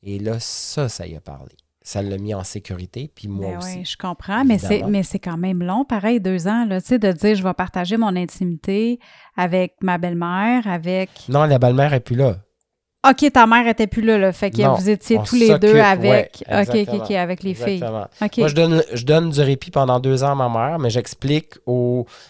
[0.03, 1.55] Et là, ça, ça y a parlé.
[1.81, 3.79] Ça l'a mis en sécurité, puis moi ben aussi.
[3.79, 6.89] Oui, je comprends, mais c'est, mais c'est quand même long, pareil, deux ans, là, tu
[6.89, 8.99] sais, de dire je vais partager mon intimité
[9.37, 11.11] avec ma belle-mère, avec.
[11.29, 12.39] Non, la belle-mère n'est plus là.
[13.11, 14.33] OK, ta mère était plus là, là.
[14.33, 16.45] Fait que vous étiez tous les deux avec.
[16.51, 17.81] OK, OK, avec les filles.
[17.81, 21.55] Moi, je donne, je donne du répit pendant deux ans à ma mère, mais j'explique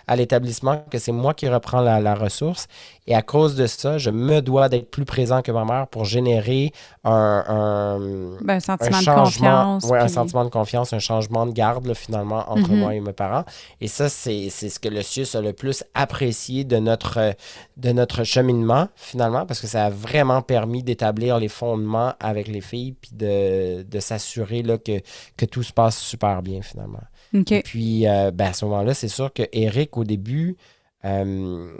[0.07, 2.67] à l'établissement que c'est moi qui reprends la, la, ressource.
[3.07, 6.05] Et à cause de ça, je me dois d'être plus présent que ma mère pour
[6.05, 6.73] générer
[7.05, 9.85] un, un, ben, sentiment de confiance.
[9.89, 12.79] Oui, un sentiment de confiance, un changement de garde, finalement, entre mhm.
[12.79, 13.45] moi et mes parents.
[13.81, 17.35] Et ça, c'est ce que le CIUS a le plus apprécié de notre,
[17.77, 22.61] de notre cheminement, finalement, parce que ça a vraiment permis d'établir les fondements avec les
[22.61, 25.01] filles, puis de, de s'assurer que,
[25.37, 27.03] que tout se passe super bien, finalement.
[27.33, 30.57] Et puis, euh, ben, à ce moment-là, c'est sûr que Eric, au début,
[31.05, 31.77] euh,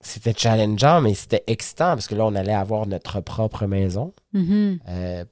[0.00, 4.14] c'était challengeant, mais c'était excitant parce que là, on allait avoir notre propre maison.
[4.34, 4.78] Mm-hmm.
[4.88, 5.24] Euh,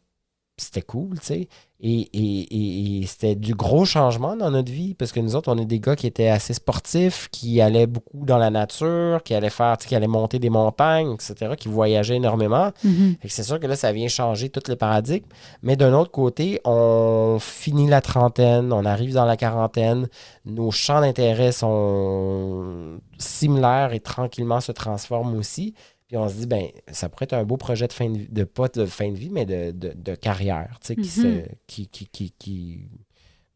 [0.58, 1.48] c'était cool, tu sais.
[1.80, 5.56] Et, et, et, c'était du gros changement dans notre vie parce que nous autres, on
[5.58, 9.48] est des gars qui étaient assez sportifs, qui allaient beaucoup dans la nature, qui allaient
[9.48, 12.72] faire, qui allaient monter des montagnes, etc., qui voyageaient énormément.
[12.82, 13.14] Mhm.
[13.26, 15.26] C'est sûr que là, ça vient changer tous les paradigmes.
[15.62, 20.08] Mais d'un autre côté, on finit la trentaine, on arrive dans la quarantaine,
[20.44, 25.74] nos champs d'intérêt sont similaires et tranquillement se transforment aussi.
[26.08, 28.28] Puis on se dit, ben, ça pourrait être un beau projet de fin de vie,
[28.30, 31.42] de pas de fin de vie, mais de, de, de carrière, tu sais, qui, Mhm.
[31.44, 32.88] se- qui, qui, qui, qui,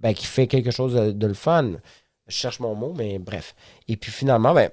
[0.00, 1.72] ben, qui fait quelque chose de, de le fun.
[2.28, 3.54] Je cherche mon mot, mais bref.
[3.88, 4.70] Et puis finalement, ben,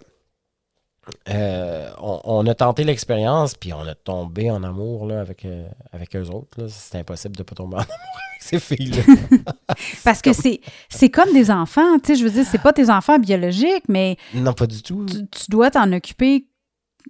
[1.30, 5.68] euh, on, on a tenté l'expérience, puis on a tombé en amour là, avec, euh,
[5.92, 6.68] avec eux autres.
[6.68, 9.04] C'est impossible de ne pas tomber en amour avec ces filles-là.
[10.04, 12.89] Parce que c'est c'est comme des enfants, tu sais, je veux dire, c'est pas tes
[12.89, 15.06] enfants biologiques, mais non, pas du tout.
[15.06, 16.46] tu, tu dois t'en occuper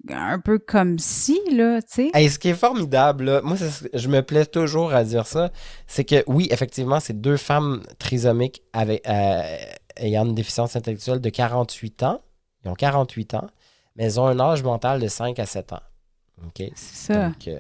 [0.10, 2.12] un peu comme si, là, tu sais.
[2.14, 3.58] Hey, ce qui est formidable, là, moi,
[3.94, 5.52] je me plais toujours à dire ça,
[5.88, 9.58] c'est que oui, effectivement, c'est deux femmes trisomiques avec, euh,
[9.98, 12.22] ayant une déficience intellectuelle de 48 ans.
[12.64, 13.48] Ils ont 48 ans,
[13.96, 15.82] mais elles ont un âge mental de 5 à 7 ans.
[16.46, 16.72] OK?
[16.76, 17.28] C'est ça.
[17.28, 17.60] Donc, euh,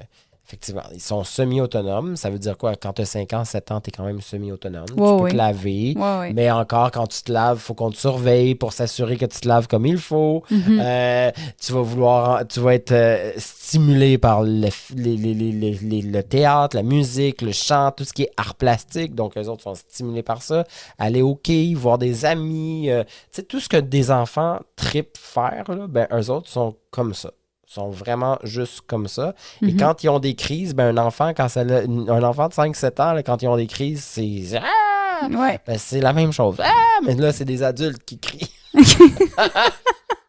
[0.49, 2.15] effectivement, ils sont semi-autonomes.
[2.15, 2.75] Ça veut dire quoi?
[2.75, 4.85] Quand tu as 5 ans, 7 ans, tu es quand même semi-autonome.
[4.87, 5.93] tu peux te laver.
[5.95, 6.33] Ouais.
[6.33, 9.39] Mais encore, quand tu te laves, il faut qu'on te surveille pour s'assurer que tu
[9.41, 10.43] te laves comme il faut.
[10.49, 10.79] Mhm.
[10.81, 11.31] Euh,
[11.61, 15.73] tu vas vouloir, tu vas être euh, stimulé par le, f- les- les- les- les-
[15.81, 19.13] les- le théâtre, la musique, le chant, tout ce qui est art plastique.
[19.13, 20.63] Donc, les autres sont stimulés par ça.
[20.97, 22.89] Aller au quai, voir des amis.
[22.89, 26.75] euh, tu sais, tout ce que des enfants tripent faire, là, ben, eux autres sont
[26.89, 27.29] comme ça.
[27.73, 29.35] Sont vraiment juste comme ça.
[29.61, 29.77] Et Mhm.
[29.79, 33.13] quand ils ont des crises, ben, un enfant, quand ça un enfant de 5-7 ans,
[33.13, 35.27] là, quand ils ont des crises, c'est Ah!
[35.29, 35.59] Ouais.
[35.67, 36.55] Ben, c'est la même chose.
[36.63, 36.71] Ah!
[37.05, 38.51] Mais là, c'est des adultes qui crient.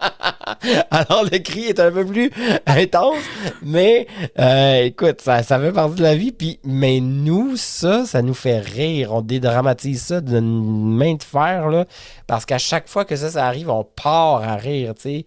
[0.90, 2.31] Alors, le cri est un peu plus
[2.66, 3.18] intense,
[3.62, 4.07] mais
[4.38, 6.33] euh, écoute, ça, ça fait partie de la vie.
[6.33, 9.12] Puis, mais nous, ça, ça nous fait rire.
[9.14, 11.85] On dédramatise ça d'une main de fer, là,
[12.26, 15.26] parce qu'à chaque fois que ça, ça arrive, on part à rire, tu sais.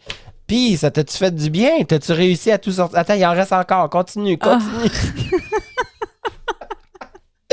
[0.54, 1.84] Puis, ça t'a-tu fait du bien?
[1.88, 3.00] T'as-tu réussi à tout sortir?
[3.00, 3.89] Attends, il en reste encore.
[3.89, 4.60] Continue, Ah.
[4.60, 5.42] continue.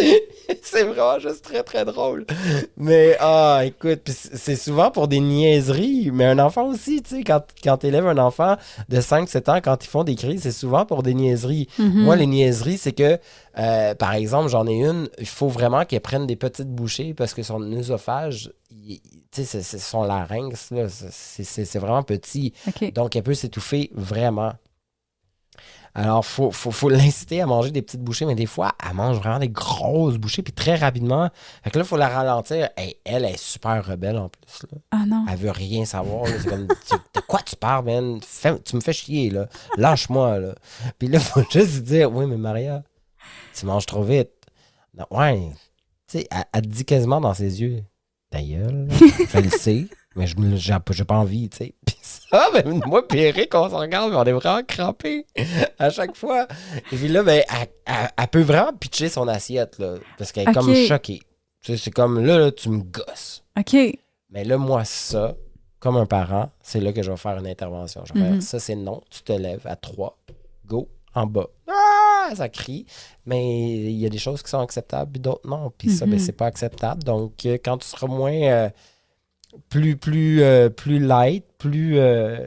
[0.63, 2.27] c'est vraiment juste très, très drôle.
[2.77, 7.43] Mais, ah, écoute, c'est souvent pour des niaiseries, mais un enfant aussi, tu sais, quand,
[7.63, 8.57] quand tu élèves un enfant
[8.89, 11.69] de 5-7 ans, quand ils font des crises, c'est souvent pour des niaiseries.
[11.79, 12.03] Mhm.
[12.05, 13.19] Moi, les niaiseries, c'est que,
[13.59, 17.35] euh, par exemple, j'en ai une, il faut vraiment qu'elle prenne des petites bouchées parce
[17.35, 18.53] que son œsophage,
[19.33, 20.71] tu sais, son larynx,
[21.11, 22.53] c'est- vraiment petit.
[22.95, 24.53] Donc, elle peut s'étouffer vraiment.
[25.95, 28.95] Alors, il faut, faut, faut l'inciter à manger des petites bouchées, mais des fois, elle
[28.95, 31.31] mange vraiment des grosses bouchées, puis très rapidement.
[31.65, 32.69] Fait que là, il faut la ralentir.
[32.77, 34.63] Hey, elle est super rebelle en plus.
[34.71, 34.79] Là.
[34.93, 35.25] Ah non.
[35.29, 36.27] Elle veut rien savoir.
[36.29, 38.21] C'est comme, de quoi tu parles, man?
[38.23, 39.49] Fais- tu me fais chier, là.
[39.77, 40.55] Lâche-moi, là.
[40.99, 42.83] Puis là, il faut juste dire, oui, mais Maria,
[43.55, 44.31] tu manges trop vite.
[44.97, 45.51] Non, ouais.
[46.07, 47.83] Tu sais, elle, elle te dit quasiment dans ses yeux,
[48.31, 48.89] ta gueule,
[49.33, 50.35] je le sais, mais je
[50.91, 51.75] j'ai pas envie, tu sais.
[51.87, 55.27] Puis ça, ben, moi, puis Eric, on se regarde, mais on est vraiment crampés
[55.79, 56.47] à chaque fois.
[56.93, 60.49] Et puis là, ben, elle, elle- elle peut vraiment pitcher son assiette, là, parce qu'elle
[60.49, 61.21] est comme choquée.
[61.63, 63.45] Tu sais, c'est comme, là, là, tu me gosses.
[63.59, 63.77] OK.
[64.31, 65.35] Mais là, moi, ça,
[65.79, 68.03] comme un parent, c'est là que je vais faire une intervention.
[68.05, 68.33] Je vais Mhm.
[68.35, 69.03] faire ça, c'est non.
[69.11, 70.17] Tu te lèves à 3,
[70.67, 71.49] go, en bas.
[71.69, 72.87] Ah, ça crie.
[73.27, 75.73] Mais il y a des choses qui sont acceptables, puis d'autres non.
[75.77, 76.13] Puis ça, Mhm.
[76.13, 77.03] ben, c'est pas acceptable.
[77.03, 78.33] Donc, euh, quand tu seras moins.
[78.33, 78.71] euh,
[79.69, 81.99] plus, plus, euh, plus light, plus.
[81.99, 82.45] euh,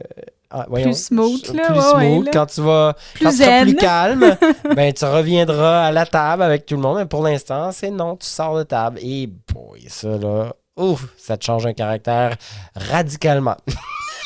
[0.50, 2.24] ah, voyons, smooth, là, Plus ouais, ouais, smooth.
[2.26, 2.30] là.
[2.32, 2.94] quand tu vas.
[3.14, 4.36] Plus quand tu seras plus calme,
[4.76, 6.98] ben, tu reviendras à la table avec tout le monde.
[6.98, 8.98] Mais pour l'instant, c'est non, tu sors de table.
[9.02, 12.36] Et boy, ça là, ouf, ça te change un caractère
[12.76, 13.56] radicalement.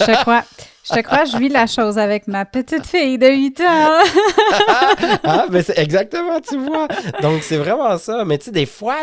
[0.01, 0.45] Je te crois.
[0.91, 3.65] Je te crois, je vis la chose avec ma petite fille de 8 ans.
[5.25, 6.89] ah, ben c'est exactement, tu vois.
[7.21, 8.25] Donc, c'est vraiment ça.
[8.25, 8.97] Mais tu sais, des fois,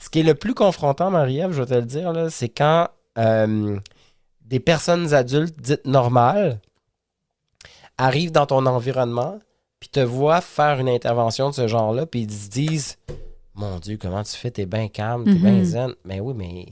[0.00, 2.88] ce qui est le plus confrontant, Marie-Ève, je vais te le dire, là, c'est quand
[3.18, 3.78] euh,
[4.42, 6.60] des personnes adultes dites normales
[7.98, 9.38] arrivent dans ton environnement
[9.80, 12.96] puis te voient faire une intervention de ce genre-là puis ils se disent
[13.54, 14.50] Mon Dieu, comment tu fais?
[14.50, 15.64] T'es bien calme, t'es bien Mhm.
[15.64, 15.94] zen.
[16.04, 16.66] Mais oui, mais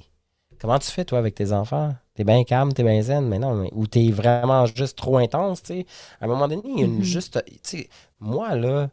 [0.61, 1.95] comment tu fais, toi, avec tes enfants?
[2.15, 5.63] T'es bien calme, t'es bien zen, mais non, mais, ou t'es vraiment juste trop intense,
[5.63, 5.87] tu sais.
[6.21, 7.03] À un moment donné, il y a une Mhm.
[7.03, 7.43] juste.
[7.47, 7.89] Tu sais,
[8.21, 8.89] moi, là,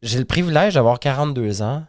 [0.00, 1.84] j'ai le privilège d'avoir 42 ans,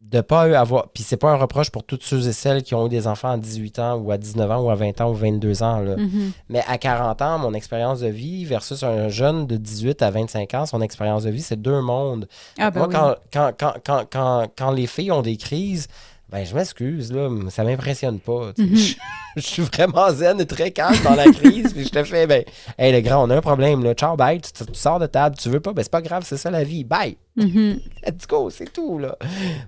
[0.00, 0.88] de pas avoir.
[0.90, 3.30] Puis c'est pas un reproche pour toutes ceux et celles qui ont eu des enfants
[3.30, 5.96] à 18 ans, ou à 19 ans, ou à 20 ans, ou 22 ans, là.
[5.96, 6.32] Mhm.
[6.48, 10.54] Mais à 40 ans, mon expérience de vie versus un jeune de 18 à 25
[10.54, 12.28] ans, son expérience de vie, c'est deux mondes.
[12.58, 12.94] Ah, ben Moi, oui.
[13.32, 15.88] quand, quand, quand les filles ont des crises,
[16.30, 18.52] Ben, je m'excuse, là, ça m'impressionne pas.
[18.58, 18.76] Mhm.
[18.76, 18.94] je,
[19.36, 21.72] je suis vraiment zen et très calme dans la crise.
[21.72, 22.44] puis je te fais, ben,
[22.76, 23.94] hey, le grand, on a un problème, là.
[23.94, 24.38] Ciao, bye.
[24.40, 26.64] Tu, tu sors de table, tu veux pas, ben, c'est pas grave, c'est ça la
[26.64, 26.84] vie.
[26.84, 27.16] Bye.
[27.36, 27.80] Mhm.
[28.06, 29.16] Let's go, c'est tout, là.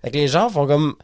[0.04, 0.94] Fait que les gens font comme.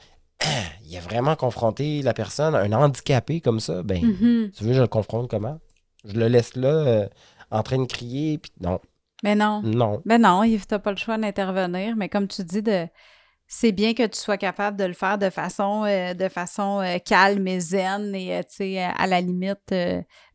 [0.44, 0.46] Ah,
[0.84, 3.82] Il a vraiment confronté la personne, un handicapé comme ça.
[3.82, 4.50] Ben, Mhm.
[4.56, 5.58] tu veux, je le confronte comment?
[6.04, 7.08] Je le laisse là, euh,
[7.50, 8.78] en train de crier, puis non,
[9.24, 9.62] Mais non.
[9.62, 10.02] non.
[10.04, 12.86] Ben non, tu n'as pas le choix d'intervenir, mais comme tu dis, de
[13.48, 16.98] c'est bien que tu sois capable de le faire de façon, euh, de façon euh,
[16.98, 19.74] calme et zen et, euh, à la limite,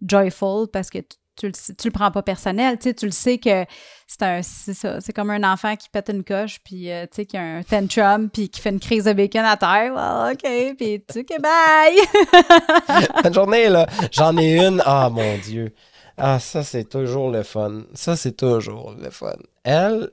[0.01, 0.99] joyful, parce que
[1.35, 3.65] tu, le, le prends pas personnel, tu le sais que
[4.07, 7.63] c'est un, c'est comme un enfant qui pète une coche, puis, tu qui a un
[7.63, 9.93] tantrum, puis qui fait une crise de bacon à terre,
[10.31, 13.07] OK, puis tu que bye!
[13.23, 13.87] Bonne journée, là.
[14.11, 14.81] J'en ai une.
[14.85, 15.73] Ah, mon Dieu.
[16.17, 17.83] Ah, ça, c'est toujours le fun.
[17.93, 19.37] Ça, c'est toujours le fun.
[19.63, 20.11] Elle,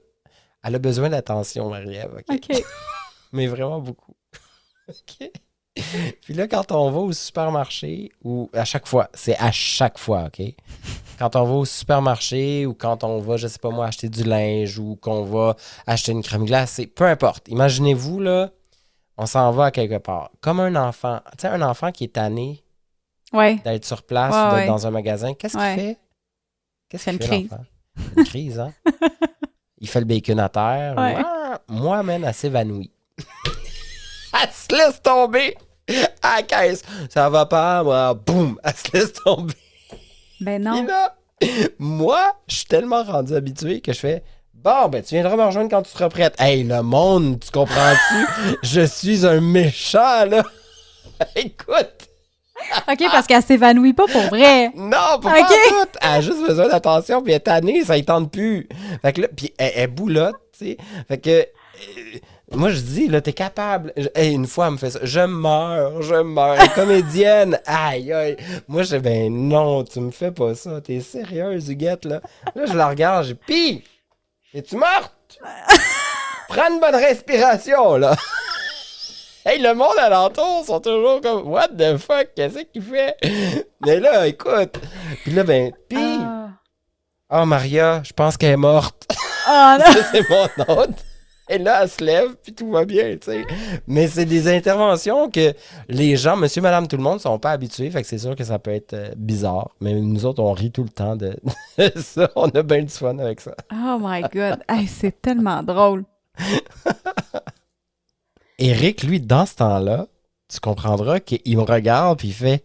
[0.69, 2.23] elle a besoin d'attention, Marie-Ève.
[2.31, 2.63] OK?
[3.33, 4.15] Mais vraiment beaucoup.
[4.89, 5.31] OK?
[6.23, 10.25] Puis là, quand on va au supermarché, ou à chaque fois, c'est à chaque fois,
[10.27, 10.43] OK?
[11.19, 14.25] Quand on va au supermarché ou quand on va, je sais pas moi, acheter du
[14.25, 17.49] linge ou qu'on va acheter une crème glacée, peu importe.
[17.49, 18.51] Imaginez-vous, là,
[19.17, 20.31] on s'en va à quelque part.
[20.41, 21.21] Comme un enfant.
[21.33, 22.63] Tu sais, un enfant qui est tanné
[23.33, 23.57] Ouais.
[23.57, 24.67] d'être sur place Ouais, ou d'être ouais.
[24.67, 25.99] dans un magasin, qu'est-ce qu'il fait?
[26.89, 27.59] Qu'est-ce qu'il une fait, crise.
[28.17, 28.73] Une crise, hein?
[29.81, 30.95] Il fait le bacon à terre.
[30.97, 31.17] Ouais.
[31.19, 32.91] Ah, moi, man, elle s'évanouit.
[33.19, 35.57] elle se laisse tomber
[36.23, 36.83] à la caisse.
[37.09, 38.15] Ça va pas, moi.
[38.15, 38.59] Boum!
[38.63, 39.55] Elle se laisse tomber.
[40.41, 40.85] Ben non.
[40.87, 41.15] là,
[41.79, 45.71] moi, je suis tellement rendu habitué que je fais Bon, ben, tu viendras me rejoindre
[45.71, 46.35] quand tu seras prête.
[46.41, 48.57] Hey, le monde, tu comprends-tu?
[48.65, 50.43] je suis un méchant, là.
[51.37, 52.08] Écoute.
[52.91, 54.71] OK, parce qu'elle s'évanouit pas pour vrai.
[54.75, 55.47] Non, pas Ok.
[55.69, 55.89] tout.
[56.01, 58.69] Elle a juste besoin d'attention, puis elle est tannée, ça ne tente plus.
[59.03, 60.77] Fait que là, puis elle, elle boulotte, tu sais.
[61.07, 62.19] Fait que, euh,
[62.53, 63.93] moi, je dis, là, t'es capable.
[63.97, 64.99] Je- hey, une fois, elle me fait ça.
[65.03, 66.57] Je meurs, je meurs.
[66.75, 67.61] Comédienne.
[67.67, 68.37] Aïe, aïe.
[68.67, 70.81] Moi, je dis, ben non, tu me fais pas ça.
[70.81, 72.21] T'es sérieuse, Huguette, là.
[72.55, 73.85] Là, je la regarde, j'ai pis,
[74.55, 75.13] es-tu morte?
[76.49, 78.17] Prends une bonne respiration, là.
[79.47, 83.17] Hey, le monde alentour sont toujours comme What the fuck, qu'est-ce qu'il fait?
[83.87, 84.79] Mais là, écoute.
[85.23, 85.97] Puis là, ben, pis.
[85.97, 86.49] Ah.
[87.31, 89.07] Oh, Maria, je pense qu'elle est morte.
[89.47, 89.85] Ah, non.
[89.93, 90.95] Ça, c'est mon autre.
[91.51, 93.47] Et là, elle se lève, puis tout va bien, tu sais.
[93.87, 95.55] Mais c'est des interventions que
[95.89, 97.91] les gens, monsieur, madame, tout le monde, sont pas habitués.
[97.91, 99.71] Fait que c'est sûr que ça peut être euh, bizarre.
[99.81, 101.35] Mais nous autres, on rit tout le temps de
[101.97, 102.29] ça.
[102.37, 103.55] On a bien du fun avec ça.
[103.73, 104.63] Oh my God.
[104.69, 106.05] Hey, c'est tellement drôle.
[108.59, 110.07] Eric, lui, dans ce temps-là,
[110.53, 112.65] tu comprendras qu'il me regarde, puis il fait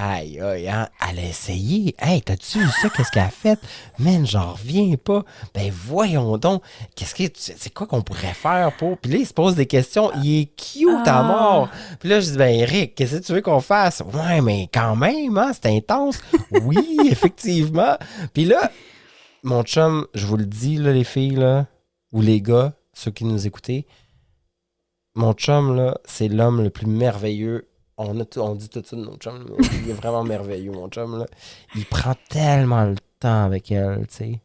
[0.00, 1.92] Aïe, aïe, hein, elle a essayé.
[1.98, 2.88] Hey, t'as-tu vu ça?
[2.88, 3.58] Qu'est-ce qu'elle a fait?
[3.98, 5.24] Man, j'en reviens pas.
[5.52, 6.62] Ben, voyons donc.
[6.94, 8.96] Qu'est-ce que, c'est quoi qu'on pourrait faire pour?
[8.98, 10.12] Puis là, il se pose des questions.
[10.22, 11.22] Il est cute à Ah.
[11.24, 11.68] mort.
[11.98, 14.00] Puis là, je dis, ben, Eric, qu'est-ce que tu veux qu'on fasse?
[14.14, 16.20] Ouais, mais quand même, hein, c'est intense.
[16.62, 16.78] Oui,
[17.10, 17.96] effectivement.
[18.32, 18.70] Puis là,
[19.42, 21.66] mon chum, je vous le dis, là, les filles, là,
[22.12, 23.84] ou les gars, ceux qui nous écoutez,
[25.18, 27.68] mon chum, là, c'est l'homme le plus merveilleux.
[27.98, 29.44] On, a tout- on dit tout ça de mon chum.
[29.84, 31.18] Il est vraiment merveilleux, mon chum.
[31.18, 31.26] Là.
[31.74, 34.40] Il prend tellement le temps avec elle, tu sais.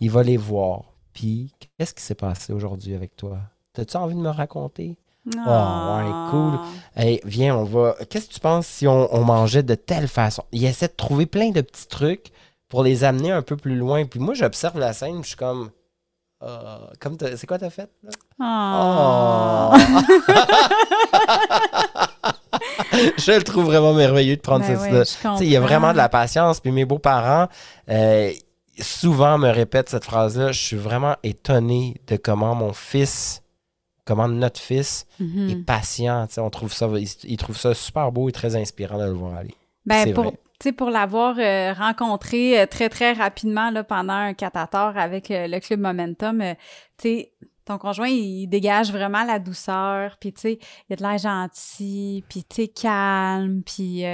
[0.00, 0.82] Il va les voir.
[1.12, 3.38] Puis, qu'est-ce qui s'est passé aujourd'hui avec toi?
[3.72, 4.96] T'as-tu envie de me raconter?
[5.36, 5.98] Ah.
[5.98, 6.58] ouais, cool.
[6.96, 7.96] Hey, viens, on va.
[8.08, 10.44] Qu'est-ce que tu penses si on, on mangeait de telle façon?
[10.52, 12.30] Il essaie de trouver plein de petits trucs
[12.68, 14.06] pour les amener un peu plus loin.
[14.06, 15.70] Puis moi, j'observe la scène, puis je suis comme.
[16.40, 17.90] Ah, comme t'as- c'est quoi t'as fait?
[18.04, 18.10] Là?
[18.40, 19.76] Ah.
[23.18, 25.96] je le trouve vraiment merveilleux de prendre Ben oui, sais, il y a vraiment de
[25.96, 26.60] la patience.
[26.60, 27.48] Puis mes beaux-parents,
[27.90, 28.32] euh,
[28.80, 30.52] souvent me répètent cette phrase-là.
[30.52, 33.42] Je suis vraiment étonné de comment mon fils,
[34.04, 35.50] comment notre fils Mhm.
[35.50, 36.26] est patient.
[36.38, 39.36] On trouve ça, il, il trouve ça super beau et très inspirant de le voir
[39.36, 39.54] aller.
[39.86, 40.34] Ben, C'est pour, vrai.
[40.58, 45.46] Tu pour l'avoir euh, rencontré euh, très, très rapidement là, pendant un catateur avec euh,
[45.46, 47.22] le Club Momentum, euh,
[47.64, 52.24] ton conjoint, il dégage vraiment la douceur, puis tu sais, il a de l'air gentil,
[52.28, 54.04] puis tu sais, calme, puis...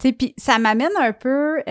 [0.00, 1.62] tu puis ça m'amène un peu,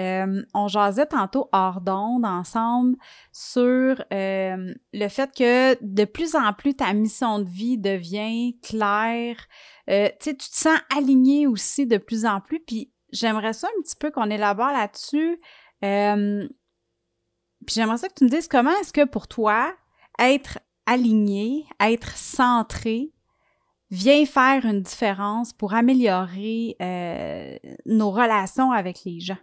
[0.53, 2.95] on jasait tantôt hors d'onde ensemble
[3.33, 9.35] sur le fait que de plus en plus ta mission de vie devient claire.
[9.85, 12.61] Tu sais, tu te sens aligné aussi de plus en plus.
[12.61, 15.39] Puis j'aimerais ça un petit peu qu'on élabore là-dessus.
[15.83, 16.47] Euh,
[17.65, 19.73] puis j'aimerais ça que tu me dises comment est-ce que pour toi,
[20.19, 23.11] être aligné, être centré,
[23.89, 29.37] vient faire une différence pour améliorer euh, nos relations avec les gens?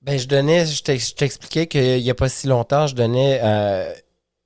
[0.00, 3.40] Ben, je donnais, je t'ex- je t'expliquais qu'il n'y a pas si longtemps, je donnais
[3.42, 3.94] euh,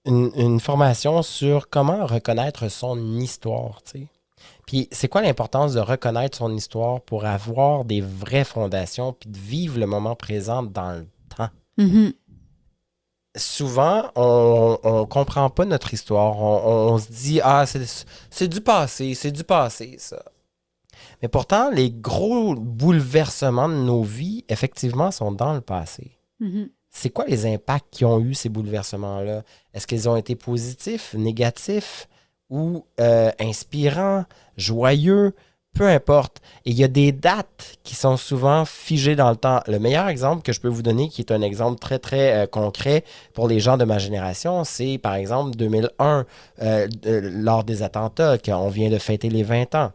[0.04, 4.06] une, une formation sur comment reconnaître son histoire, tu sais.
[4.66, 9.38] Puis c'est quoi l'importance de reconnaître son histoire pour avoir des vraies fondations puis de
[9.38, 11.50] vivre le moment présent dans le temps?
[11.78, 12.12] Mhm.
[13.36, 16.40] Souvent, on ne comprend pas notre histoire.
[16.40, 17.64] On, on se dit, ah,
[18.30, 20.22] c'est du passé, c'est du passé, ça.
[21.22, 26.18] Mais pourtant, les gros bouleversements de nos vies, effectivement, sont dans le passé.
[26.40, 26.70] Mhm.
[26.90, 29.42] C'est quoi les impacts qui ont eu ces bouleversements-là?
[29.74, 32.08] Est-ce qu'ils ont été positifs, négatifs?
[32.50, 34.24] Ou euh, inspirants,
[34.56, 35.34] joyeux?
[35.76, 36.40] Peu importe.
[36.64, 39.60] Et il y a des dates qui sont souvent figées dans le temps.
[39.66, 42.46] Le meilleur exemple que je peux vous donner, qui est un exemple très, très euh,
[42.46, 46.24] concret pour les gens de ma génération, c'est par exemple 2001,
[46.62, 49.92] euh, euh, lors des attentats, qu'on vient de fêter les 20 ans.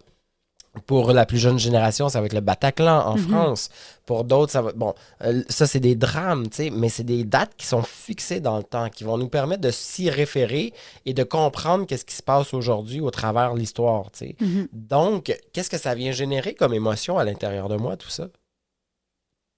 [0.87, 3.27] Pour la plus jeune génération, ça va être le Bataclan en Mhm.
[3.27, 3.69] France.
[4.05, 4.71] Pour d'autres, ça va.
[4.71, 8.39] Bon, euh, ça, c'est des drames, tu sais, mais c'est des dates qui sont fixées
[8.39, 10.73] dans le temps, qui vont nous permettre de s'y référer
[11.05, 14.35] et de comprendre qu'est-ce qui se passe aujourd'hui au travers de l'histoire, tu sais.
[14.39, 14.69] Mhm.
[14.71, 18.27] Donc, qu'est-ce que ça vient générer comme émotion à l'intérieur de moi, tout ça?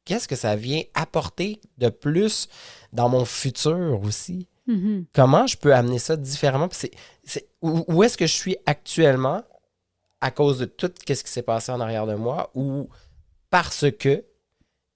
[0.05, 2.49] Qu'est-ce que ça vient apporter de plus
[2.91, 4.47] dans mon futur aussi?
[4.67, 5.05] Mhm.
[5.13, 6.69] Comment je peux amener ça différemment?
[7.61, 9.43] Où est-ce que je suis actuellement?
[10.23, 12.87] À cause de tout ce qui s'est passé en arrière de moi ou
[13.49, 14.23] parce que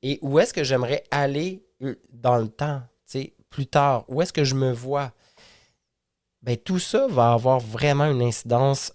[0.02, 2.82] et où est-ce que j'aimerais aller euh, dans le temps,
[3.50, 4.06] plus tard?
[4.08, 5.12] Où est-ce que je me vois?
[6.44, 8.94] Ben, tout ça va avoir vraiment une incidence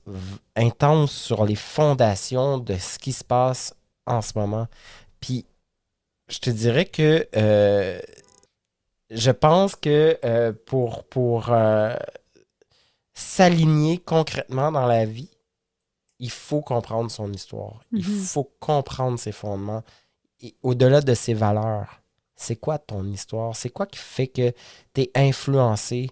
[0.56, 3.74] intense sur les fondations de ce qui se passe
[4.06, 4.68] en ce moment.
[5.20, 5.44] Puis,
[6.28, 8.00] je te dirais que euh,
[9.10, 11.54] je pense que euh, pour, pour
[13.12, 15.28] s'aligner concrètement dans la vie,
[16.22, 17.80] il faut comprendre son histoire.
[17.92, 18.20] Il Mhm.
[18.22, 19.82] faut comprendre ses fondements.
[20.40, 22.00] Et au-delà de ses valeurs,
[22.36, 23.54] c'est quoi ton histoire?
[23.56, 24.52] C'est quoi qui fait que
[24.94, 26.10] tu es influencé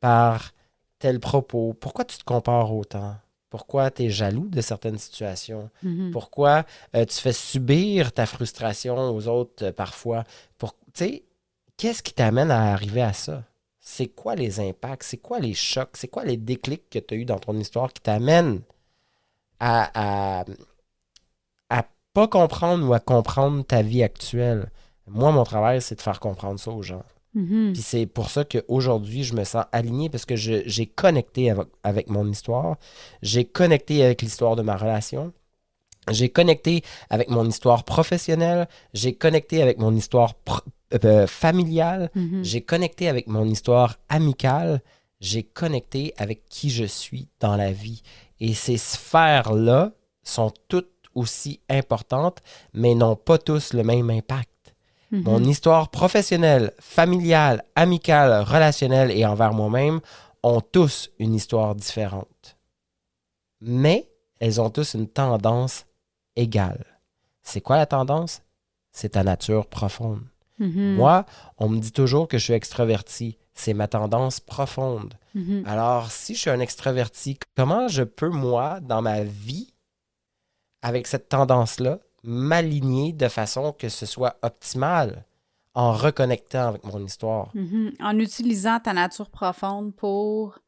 [0.00, 0.52] par
[1.00, 1.74] tel propos?
[1.74, 3.16] Pourquoi tu te compares autant?
[3.50, 5.70] Pourquoi tu es jaloux de certaines situations?
[5.82, 6.10] Mhm.
[6.12, 10.22] Pourquoi euh, tu fais subir ta frustration aux autres euh, parfois?
[10.58, 11.24] Pour, tu sais,
[11.76, 13.42] qu'est-ce qui t'amène à arriver à ça?
[13.80, 15.02] C'est quoi les impacts?
[15.04, 15.96] C'est quoi les chocs?
[15.96, 18.60] C'est quoi les déclics que tu as eu dans ton histoire qui t'amènent
[19.60, 20.44] à, à,
[21.70, 24.70] à pas comprendre ou à comprendre ta vie actuelle?
[25.06, 27.02] Moi, mon travail, c'est de faire comprendre ça aux gens.
[27.34, 27.72] Mhm.
[27.74, 31.68] Puis c'est pour ça qu'aujourd'hui, je me sens aligné parce que je- j'ai connecté avec,
[31.82, 32.76] avec mon histoire.
[33.22, 35.32] J'ai connecté avec l'histoire de ma relation.
[36.10, 38.66] J'ai connecté avec mon histoire professionnelle.
[38.94, 40.34] J'ai connecté avec mon histoire
[41.04, 42.10] euh, familiale.
[42.14, 42.42] Mhm.
[42.42, 44.80] J'ai connecté avec mon histoire amicale.
[45.20, 48.02] J'ai connecté avec qui je suis dans la vie.
[48.40, 52.38] Et ces sphères-là sont toutes aussi importantes,
[52.72, 54.50] mais n'ont pas tous le même impact.
[55.10, 55.22] Mhm.
[55.22, 60.00] Mon histoire professionnelle, familiale, amicale, relationnelle et envers moi-même
[60.42, 62.56] ont tous une histoire différente.
[63.60, 64.08] Mais
[64.38, 65.86] elles ont tous une tendance
[66.36, 66.84] égale.
[67.42, 68.42] C'est quoi la tendance?
[68.92, 70.22] C'est ta nature profonde.
[70.58, 70.94] Mhm.
[70.94, 71.24] Moi,
[71.56, 73.38] on me dit toujours que je suis extraverti.
[73.54, 75.14] C'est ma tendance profonde.
[75.38, 75.62] Mhm.
[75.66, 79.72] Alors, si je suis un extraverti, comment je peux, moi, dans ma vie,
[80.82, 85.24] avec cette tendance-là, m'aligner de façon que ce soit optimal
[85.74, 87.50] en reconnectant avec mon histoire?
[87.54, 87.92] Mhm.
[88.00, 90.58] En utilisant ta nature profonde pour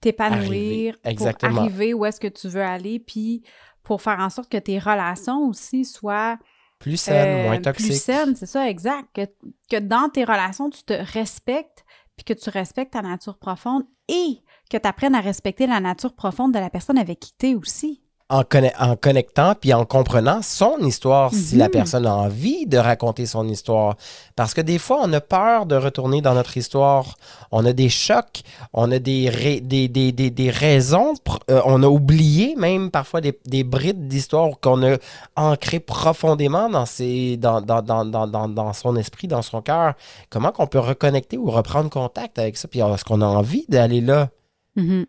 [0.00, 3.42] t'épanouir, pour arriver où est-ce que tu veux aller, puis
[3.82, 6.38] pour faire en sorte que tes relations aussi soient
[6.78, 9.08] Plus saine, euh, moins plus saines, c'est ça, exact.
[9.14, 9.26] Que,
[9.70, 11.84] que dans tes relations, tu te respectes,
[12.24, 16.52] que tu respectes ta nature profonde et que tu apprennes à respecter la nature profonde
[16.52, 18.01] de la personne avec qui tu es aussi.
[18.34, 21.70] En, conne- en connectant puis en comprenant son histoire, si la Mhm.
[21.70, 23.96] personne a envie de raconter son histoire.
[24.36, 27.16] Parce que des fois, on a peur de retourner dans notre histoire.
[27.50, 28.40] On a des chocs,
[28.72, 31.12] on a des, ra- des, des, des, des raisons,
[31.50, 34.96] euh, on a oublié même parfois des, des brides d'histoire qu'on a
[35.36, 39.92] ancrées profondément dans, ses, dans, dans, dans, dans, dans, dans son esprit, dans son cœur.
[40.30, 42.66] Comment qu'on peut reconnecter ou reprendre contact avec ça?
[42.66, 44.30] Puis est-ce qu'on a envie d'aller là?
[44.76, 45.04] Mhm.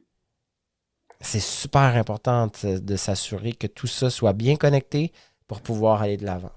[1.23, 5.11] C'est super important de, de s'assurer que tout ça soit bien connecté
[5.47, 6.51] pour pouvoir aller de l'avant.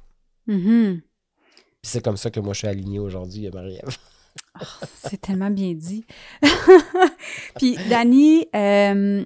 [0.47, 1.01] Mhm.
[1.01, 3.97] Puis c'est comme ça que moi je suis aligné aujourd'hui, Marie-Ève.
[5.03, 6.05] C'est tellement bien dit.
[7.57, 9.25] Puis, Dani, euh,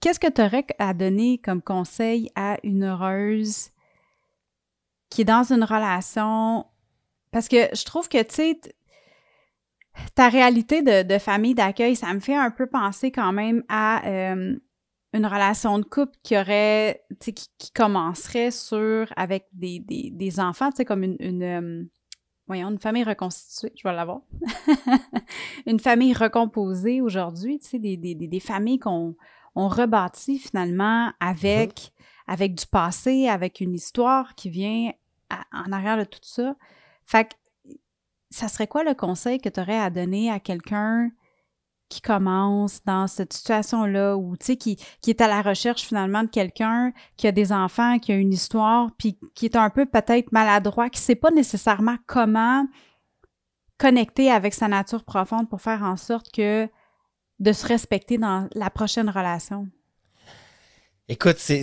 [0.00, 3.70] qu'est-ce que tu aurais à donner comme conseil à une heureuse
[5.08, 6.66] qui est dans une relation?
[7.30, 8.60] Parce que je trouve que, tu sais,
[10.14, 14.06] ta réalité de, de famille d'accueil, ça me fait un peu penser quand même à
[14.06, 14.56] euh,
[15.12, 20.10] une relation de couple qui aurait, tu sais, qui, qui commencerait sur, avec des, des,
[20.12, 21.84] des enfants, tu sais, comme une, une, euh,
[22.46, 24.20] voyons, une famille reconstituée, je vais l'avoir.
[25.66, 29.16] une famille recomposée aujourd'hui, tu sais, des, des, des, familles qu'on
[29.56, 31.92] on rebâtit finalement avec,
[32.28, 34.92] avec du passé, avec une histoire qui vient
[35.28, 36.54] à- en arrière de tout ça.
[37.04, 37.34] Fait que,
[38.30, 41.10] ça serait quoi le conseil que tu aurais à donner à quelqu'un
[41.88, 46.22] qui commence dans cette situation-là ou, tu sais, qui, qui est à la recherche finalement
[46.22, 49.86] de quelqu'un qui a des enfants, qui a une histoire, puis qui est un peu
[49.86, 52.64] peut-être maladroit, qui sait pas nécessairement comment
[53.76, 56.68] connecter avec sa nature profonde pour faire en sorte que
[57.40, 59.66] de se respecter dans la prochaine relation?
[61.08, 61.62] Écoute, c'est.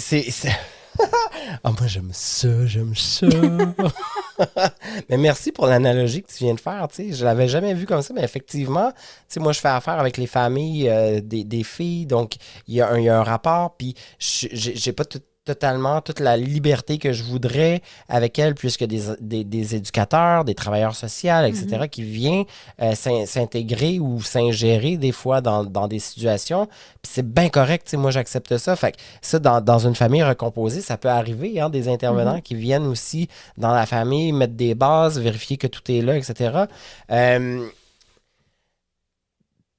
[1.63, 3.27] Ah, moi, j'aime ça, j'aime ça.
[5.09, 6.87] mais merci pour l'analogie que tu viens de faire.
[6.89, 8.91] Tu sais, je l'avais jamais vu comme ça, mais effectivement,
[9.29, 12.35] tu moi, je fais affaire avec les familles euh, des, filles, donc
[12.67, 16.19] il y, a un- il y a un rapport, puis j'ai pas tout- totalement toute
[16.19, 21.45] la liberté que je voudrais avec elles, puisque des, des, des éducateurs, des travailleurs sociaux,
[21.45, 22.45] etc., qui viennent
[22.81, 26.67] euh, s'in- s'intégrer ou s'ingérer des fois dans, dans des situations.
[27.01, 28.75] Puis c'est bien correct, moi j'accepte ça.
[28.75, 32.55] Fait que ça, dans, dans une famille recomposée, ça peut arriver, hein, des intervenants qui
[32.55, 36.65] viennent aussi dans la famille mettre des bases, vérifier que tout est là, etc.
[37.11, 37.65] Euh,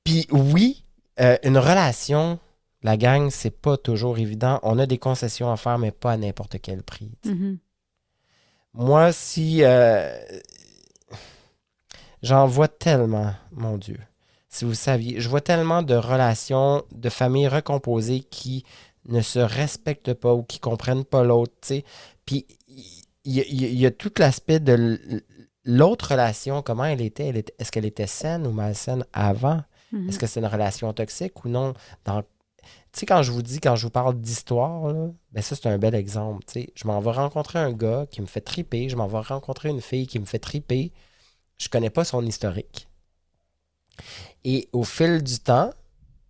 [0.04, 0.84] Puis oui,
[1.20, 2.38] euh, une relation,
[2.88, 4.60] la gang, c'est pas toujours évident.
[4.62, 7.12] On a des concessions à faire, mais pas à n'importe quel prix.
[7.24, 7.58] Mhm.
[8.74, 9.62] Moi, si.
[9.62, 10.18] euh,
[12.22, 13.98] J'en vois tellement, mon Dieu.
[14.48, 18.64] Si vous saviez, je vois tellement de relations, de familles recomposées qui
[19.06, 21.52] ne se respectent pas ou qui comprennent pas l'autre.
[22.26, 22.46] Puis,
[23.24, 24.98] il y, a- il y a tout l'aspect de
[25.64, 27.26] l'autre relation, comment elle était.
[27.28, 29.62] Elle Est-ce qu'elle était saine ou malsaine avant?
[29.92, 30.08] Mhm.
[30.08, 31.74] Est-ce que c'est une relation toxique ou non?
[32.04, 32.22] Dans...
[32.92, 34.92] Tu sais, quand je vous dis, quand je vous parle d'histoire,
[35.32, 36.44] ben ça, c'est un bel exemple.
[36.74, 39.80] Je m'en vais rencontrer un gars qui me fait triper, je m'en vais rencontrer une
[39.80, 40.92] fille qui me fait triper.
[41.58, 42.88] Je connais pas son historique.
[44.44, 45.70] Et au fil du temps,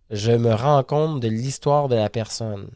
[0.09, 2.69] je me rends compte de l'histoire de la personne.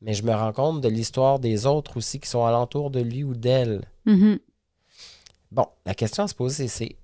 [0.00, 3.24] Mais je me rends compte de l'histoire des autres aussi qui sont alentour de lui
[3.24, 3.84] ou d'elle.
[4.06, 4.38] Mhm.
[5.50, 6.96] Bon, la question à se poser, c'est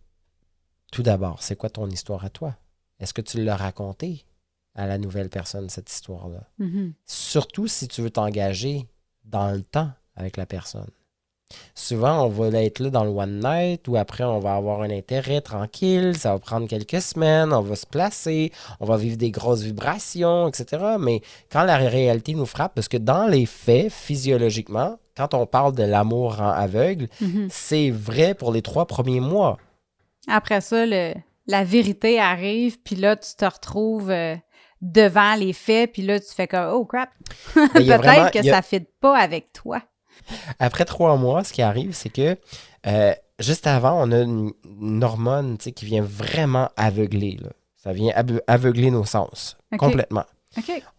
[0.93, 2.57] tout d'abord, c'est quoi ton histoire à toi?
[3.01, 4.25] Est-ce que tu l'as raconté
[4.75, 6.41] à la nouvelle personne, cette histoire-là?
[6.59, 6.93] Mhm.
[7.07, 8.87] Surtout si tu veux t'engager
[9.25, 10.89] dans le temps avec la personne.
[11.75, 14.91] Souvent, on va être là dans le one night ou après, on va avoir un
[14.91, 18.51] intérêt tranquille, ça va prendre quelques semaines, on va se placer,
[18.81, 20.97] on va vivre des grosses vibrations, etc.
[20.99, 21.21] Mais
[21.53, 25.85] quand la réalité nous frappe, parce que dans les faits, physiologiquement, quand on parle de
[25.85, 27.49] l'amour en aveugle, Mhm.
[27.51, 29.59] c'est vrai pour les trois premiers mois.
[30.27, 31.15] Après ça, le-
[31.47, 34.35] la vérité arrive, puis là, tu te retrouves euh,
[34.85, 37.11] devant les faits, puis là, tu fais comme «Oh crap!
[37.55, 39.81] Peut-être que a- ça ne fit pas avec toi.
[40.59, 42.37] Après trois mois, ce qui arrive, c'est que
[42.87, 47.39] euh, juste avant, on a une, une hormone qui vient vraiment aveugler.
[47.43, 47.49] là.
[47.77, 50.25] Ça vient ave- aveugler nos sens complètement.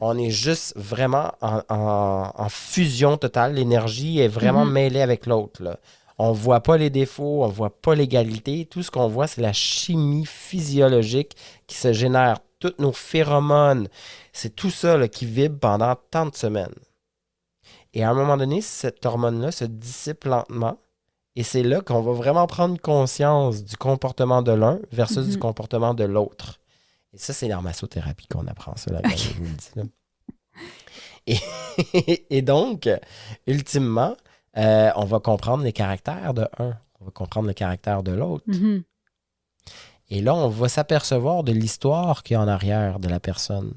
[0.01, 3.53] On est juste vraiment en, en- en fusion totale.
[3.53, 4.71] L'énergie est vraiment Mhm.
[4.73, 5.79] mêlée avec l'autre.
[6.17, 8.65] On voit pas les défauts, on voit pas l'égalité.
[8.69, 11.35] Tout ce qu'on voit, c'est la chimie physiologique
[11.67, 12.39] qui se génère.
[12.65, 13.89] Toutes nos phéromones,
[14.33, 16.73] c'est tout ça là, qui vibre pendant tant de semaines.
[17.93, 20.79] Et à un moment donné, cette hormone-là se dissipe lentement.
[21.35, 25.93] Et c'est là qu'on va vraiment prendre conscience du comportement de l'un versus du comportement
[25.93, 26.59] de l'autre.
[27.13, 29.83] Et ça, c'est la massothérapie qu'on apprend ça, là, je vous le dis, là.
[31.27, 32.89] Et, et donc,
[33.45, 34.17] ultimement,
[34.57, 38.45] euh, on va comprendre les caractères de un, on va comprendre le caractère de l'autre.
[38.47, 38.83] Mhm.
[40.09, 43.73] Et là, on va s'apercevoir de l'histoire qu'il y a en arrière de la personne.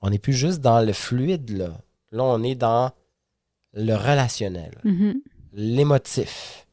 [0.00, 1.70] On n'est plus juste dans le fluide, là.
[2.12, 2.92] Là, on est dans
[3.72, 5.20] le relationnel, Mhm.
[5.52, 6.66] l'émotif.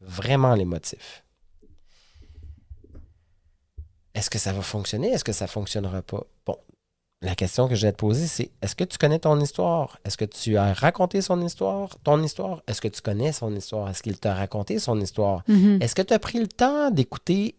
[0.00, 1.24] Vraiment l'émotif.
[4.14, 5.08] Est-ce que ça va fonctionner?
[5.08, 6.24] Est-ce que ça ne fonctionnera pas?
[6.46, 6.56] Bon,
[7.20, 9.98] la question que je vais te poser, c'est est-ce que tu connais ton histoire?
[10.04, 11.96] Est-ce que tu as raconté son histoire?
[12.02, 12.62] Ton histoire?
[12.66, 13.90] Est-ce que tu connais son histoire?
[13.90, 15.42] Est-ce qu'il t'a raconté son histoire?
[15.48, 15.78] Mhm.
[15.82, 17.56] Est-ce que tu as pris le temps d'écouter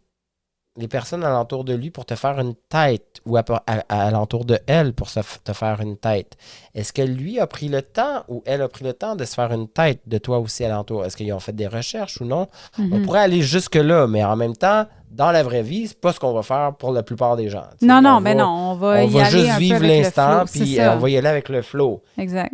[0.78, 3.44] les personnes alentour de lui pour te faire une tête ou à,
[3.90, 6.38] alentour de elle pour se te faire une tête?
[6.76, 9.34] Est-ce que lui a pris le temps ou elle a pris le temps de se
[9.34, 11.04] faire une tête de toi aussi alentour?
[11.06, 12.48] Est-ce qu'ils ont fait des recherches ou non?
[12.78, 13.02] On Mhm.
[13.06, 16.34] pourrait aller jusque-là, mais en même temps, dans la vraie vie, c'est pas ce qu'on
[16.34, 17.64] va faire pour la plupart des gens.
[17.82, 19.82] Non, On non, mais non, on va On y va aller juste un peu vivre
[19.86, 22.02] l'instant, puis euh, on va y aller avec le flow.
[22.18, 22.54] Exact.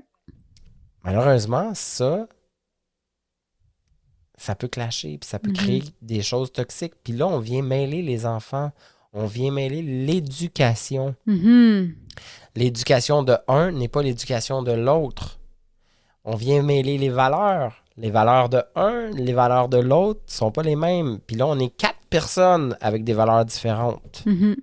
[1.04, 2.28] Malheureusement, ça,
[4.44, 5.56] ça peut clasher, puis ça peut Mhm.
[5.56, 6.94] créer des choses toxiques.
[7.04, 8.72] Puis là, on vient mêler les enfants,
[9.14, 11.16] on vient mêler l'éducation.
[11.26, 11.96] Mhm.
[12.56, 15.40] L'éducation de un n'est pas l'éducation de l'autre.
[16.26, 17.84] On vient mêler les valeurs.
[17.98, 21.20] Les valeurs de un, les valeurs de l'autre sont pas les mêmes.
[21.26, 24.24] Puis là, on est quatre personnes avec des valeurs différentes.
[24.26, 24.56] Mhm.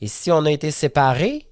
[0.00, 1.46] Et si on a été séparés,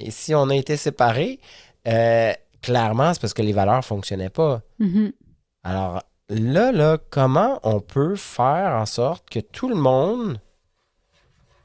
[0.00, 1.40] Et si on a été séparés,
[1.88, 2.32] euh,
[2.62, 4.62] clairement, c'est parce que les valeurs ne fonctionnaient pas.
[5.68, 10.40] Alors là, là, comment on peut faire en sorte que tout le monde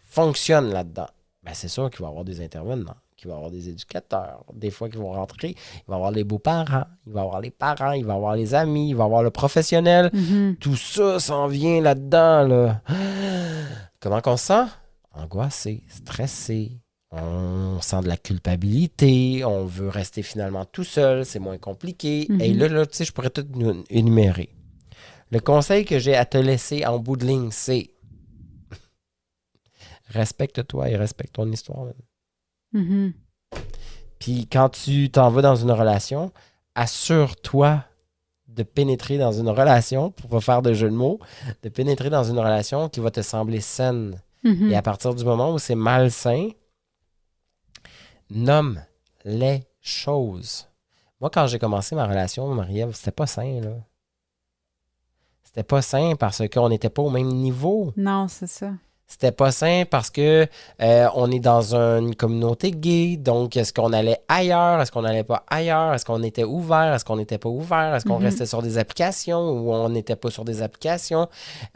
[0.03, 1.07] fonctionne là-dedans?
[1.41, 4.43] Ben, c'est sûr qu'il va y avoir des intervenants, qu'il va y avoir des éducateurs,
[4.53, 7.39] des fois qu'ils vont rentrer, il va y avoir les beaux-parents, il va y avoir
[7.39, 10.09] les parents, il va y avoir les amis, il va y avoir le professionnel.
[10.11, 10.57] Mhm.
[10.57, 12.45] Tout ça s'en vient là-dedans.
[12.45, 12.81] Là.
[14.01, 14.65] Comment qu'on se sent?
[15.13, 16.82] Angoissé, stressé.
[17.15, 19.45] On sent de la culpabilité.
[19.45, 21.25] On veut rester finalement tout seul.
[21.25, 22.25] C'est moins compliqué.
[22.29, 22.41] Mhm.
[22.41, 24.49] Et là, là, tu sais, je pourrais tout nous énumérer.
[25.31, 27.91] Le conseil que j'ai à te laisser en bout de ligne, c'est
[30.07, 31.87] respecte-toi et respecte ton histoire.
[32.71, 33.13] Mhm.
[34.17, 36.31] Puis quand tu t'en vas dans une relation,
[36.75, 37.83] assure-toi
[38.47, 41.19] de pénétrer dans une relation, pour pas faire de jeu de mots,
[41.63, 44.21] de pénétrer dans une relation qui va te sembler saine.
[44.43, 44.71] Mhm.
[44.71, 46.49] Et à partir du moment où c'est malsain,
[48.33, 48.81] nomme
[49.23, 50.67] les choses.
[51.21, 53.75] Moi, quand j'ai commencé ma relation, Marie-Ève, c'était pas sain, là.
[55.43, 57.93] C'était pas sain parce qu'on n'était pas au même niveau.
[57.95, 58.73] Non, c'est ça.
[59.13, 60.47] C'était pas sain parce que
[60.81, 65.23] euh, on est dans une communauté gay, donc est-ce qu'on allait ailleurs, est-ce qu'on n'allait
[65.23, 68.23] pas ailleurs, est-ce qu'on était ouvert, est-ce qu'on n'était pas ouvert, est-ce qu'on Mhm.
[68.25, 71.27] restait sur des applications ou on n'était pas sur des applications?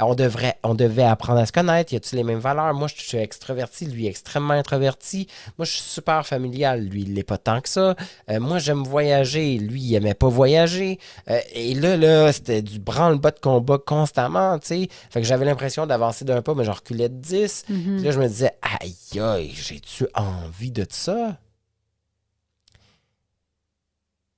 [0.02, 1.94] On devrait, on devait apprendre à se connaître.
[1.94, 2.74] Y a-t-il les mêmes valeurs?
[2.74, 5.28] Moi, je suis extraverti, lui extrêmement introverti.
[5.60, 7.96] Moi, je suis super familial, lui, il l'est pas tant que ça.
[8.32, 10.98] Euh, moi, j'aime voyager, lui, il aimait pas voyager.
[11.30, 14.88] Euh, et là, là, c'était du branle-bas de combat constamment, tu sais.
[15.12, 17.64] Fait que j'avais l'impression d'avancer d'un pas, mais je reculais de 10.
[17.98, 21.40] Puis là, je me disais, aïe, aïe, j'ai-tu envie de ça?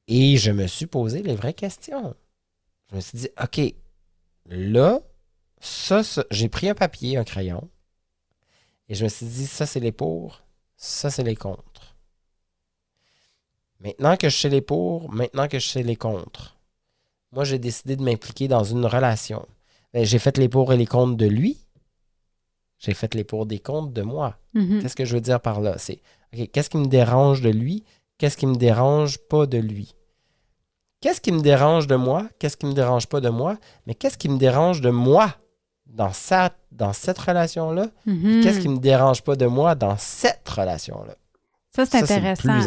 [0.07, 2.15] Et je me suis posé les vraies questions.
[2.89, 3.61] Je me suis dit, OK,
[4.47, 4.99] là,
[5.61, 7.69] ça, ça- j'ai pris un papier, un crayon,
[8.87, 10.41] et je me suis dit, ça, c'est les pour,
[10.77, 11.95] ça, c'est les contre.
[13.81, 16.57] Maintenant que je sais les pour, maintenant que je sais les contre,
[17.31, 19.47] moi, j'ai décidé de m'impliquer dans une relation.
[19.93, 21.57] Ben, j'ai fait les pour et les contre de lui.
[22.79, 24.37] J'ai fait les pour des comptes de moi.
[24.53, 24.81] Mhm.
[24.81, 25.75] Qu'est-ce que je veux dire par là?
[25.77, 26.01] C'est
[26.33, 27.83] OK, qu'est-ce qui me dérange de lui?
[28.17, 29.95] Qu'est-ce qui me dérange pas de lui?
[31.01, 32.27] Qu'est-ce qui me dérange de moi?
[32.39, 33.57] Qu'est-ce qui me dérange pas de moi?
[33.85, 35.35] Mais qu'est-ce qui me dérange de moi
[35.85, 37.87] dans, sa, dans cette relation-là?
[38.05, 38.41] Mhm.
[38.43, 41.15] Qu'est-ce qui me dérange pas de moi dans cette relation-là?
[41.75, 42.59] Ça, c'est intéressant.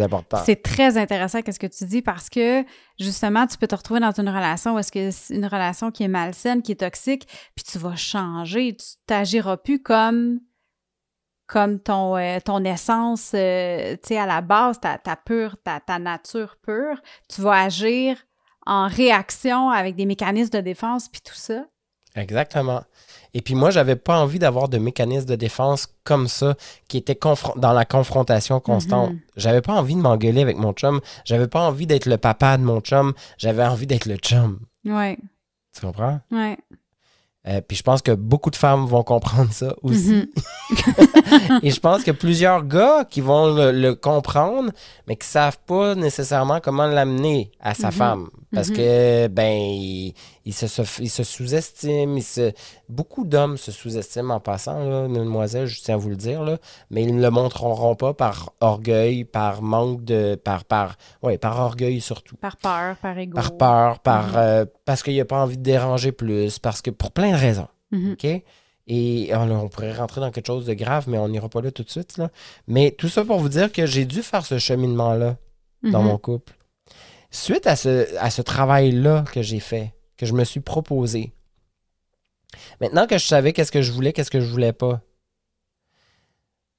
[0.45, 2.65] C'est très intéressant qu'est-ce que tu dis parce que
[3.01, 6.05] justement, tu peux te retrouver dans une relation où est-ce que c'est une relation qui
[6.05, 7.27] est malsaine, qui est toxique,
[7.57, 10.41] puis tu vas changer, tu t'agiras plus comme
[11.49, 15.81] comme ton, euh, ton essence, euh, tu sais, à la base, ta, ta pure, ta,
[15.81, 18.17] ta nature pure, tu vas agir
[18.65, 21.67] en réaction avec des mécanismes de défense puis tout ça.
[22.15, 22.83] Exactement.
[23.35, 26.55] Et puis moi, j'avais pas envie d'avoir de mécanisme de défense comme ça,
[26.89, 27.19] qui était
[27.57, 29.11] dans la confrontation constante.
[29.13, 29.21] Mhm.
[29.37, 31.01] J'avais pas envie de m'engueuler avec mon chum.
[31.25, 33.15] J'avais pas envie d'être le papa de mon chum.
[33.39, 34.61] J'avais envie d'être le chum.
[34.85, 35.17] Ouais,
[35.75, 36.21] Tu comprends?
[36.31, 36.59] ouais.
[37.49, 40.13] Euh, puis je pense que beaucoup de femmes vont comprendre ça aussi.
[40.15, 41.59] Mhm.
[41.65, 44.71] Et je pense que plusieurs gars qui vont le, le comprendre,
[45.09, 47.93] mais qui savent pas nécessairement comment l'amener à sa Mhm.
[47.95, 48.29] femme.
[48.55, 50.15] Parce que, ben, il,
[50.45, 52.17] il se, se- il se sous-estime.
[52.19, 52.53] il se-
[52.89, 56.59] Beaucoup d'hommes se sous-estiment en passant, là, mesdemoiselles, je tiens à vous le dire, là,
[56.91, 60.35] mais ils ne le montreront pas par orgueil, par manque de.
[60.35, 62.37] par, par, ouais, par orgueil surtout.
[62.37, 63.35] Par peur, par ego.
[63.35, 64.35] Par peur, par, Mhm.
[64.37, 67.69] euh, parce qu'il n'a pas envie de déranger plus, parce que pour plein de raisons.
[67.93, 68.13] Mhm.
[68.13, 68.43] OK?
[68.89, 71.85] Et on, pourrait rentrer dans quelque chose de grave, mais on n'ira pas là tout
[71.85, 72.19] de suite.
[72.19, 72.31] Là.
[72.67, 75.37] Mais tout ça pour vous dire que j'ai dû faire ce cheminement-là
[75.85, 76.09] dans Mhm.
[76.09, 76.53] mon couple.
[77.31, 81.33] Suite à ce, à ce travail-là que j'ai fait, que je me suis proposé,
[82.81, 85.01] maintenant que je savais qu'est-ce que je voulais, qu'est-ce que je voulais pas,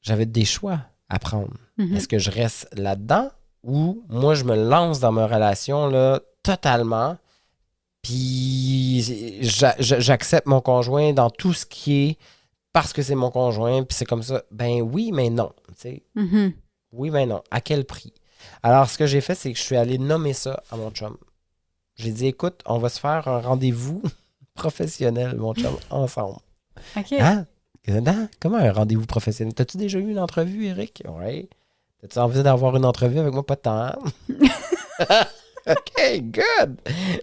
[0.01, 0.79] j'avais des choix
[1.09, 1.53] à prendre.
[1.77, 1.93] Mhm.
[1.97, 3.29] Est-ce que je reste là-dedans
[3.63, 7.17] ou moi je me lance dans ma relation là totalement
[8.01, 9.01] puis
[9.41, 12.17] j'a- j'a- j'accepte mon conjoint dans tout ce qui est
[12.71, 14.43] parce que c'est mon conjoint puis c'est comme ça?
[14.51, 16.03] Ben oui, mais non, tu sais.
[16.15, 16.53] Mhm.
[16.93, 17.43] Oui, mais non.
[17.51, 18.13] À quel prix?
[18.61, 21.17] Alors ce que j'ai fait c'est que je suis allé nommer ça à mon chum.
[21.95, 24.01] J'ai dit écoute, on va se faire un rendez-vous
[24.55, 26.39] professionnel mon chum ensemble.
[26.97, 27.13] OK.
[27.13, 27.45] Hein?
[28.39, 29.53] Comment un rendez-vous professionnel?
[29.53, 31.03] T'as-tu déjà eu une entrevue, Eric?
[31.07, 31.49] Oui.
[32.01, 33.45] T'as-tu envie d'avoir une entrevue avec moi?
[33.45, 33.91] Pas de temps.
[35.67, 36.81] OK, good.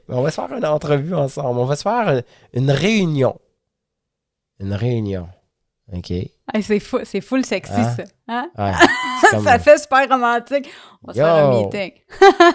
[0.08, 1.58] On va se faire une entrevue ensemble.
[1.58, 2.22] On va se faire une,
[2.54, 3.38] une réunion.
[4.58, 5.28] Une réunion.
[5.92, 6.10] OK.
[6.10, 7.94] Hey, c'est fou, c'est full sexy, Hein?
[7.96, 8.04] ça.
[8.28, 8.50] Hein?
[9.30, 10.68] comme- ça fait super romantique.
[11.02, 11.92] On va se faire un meeting.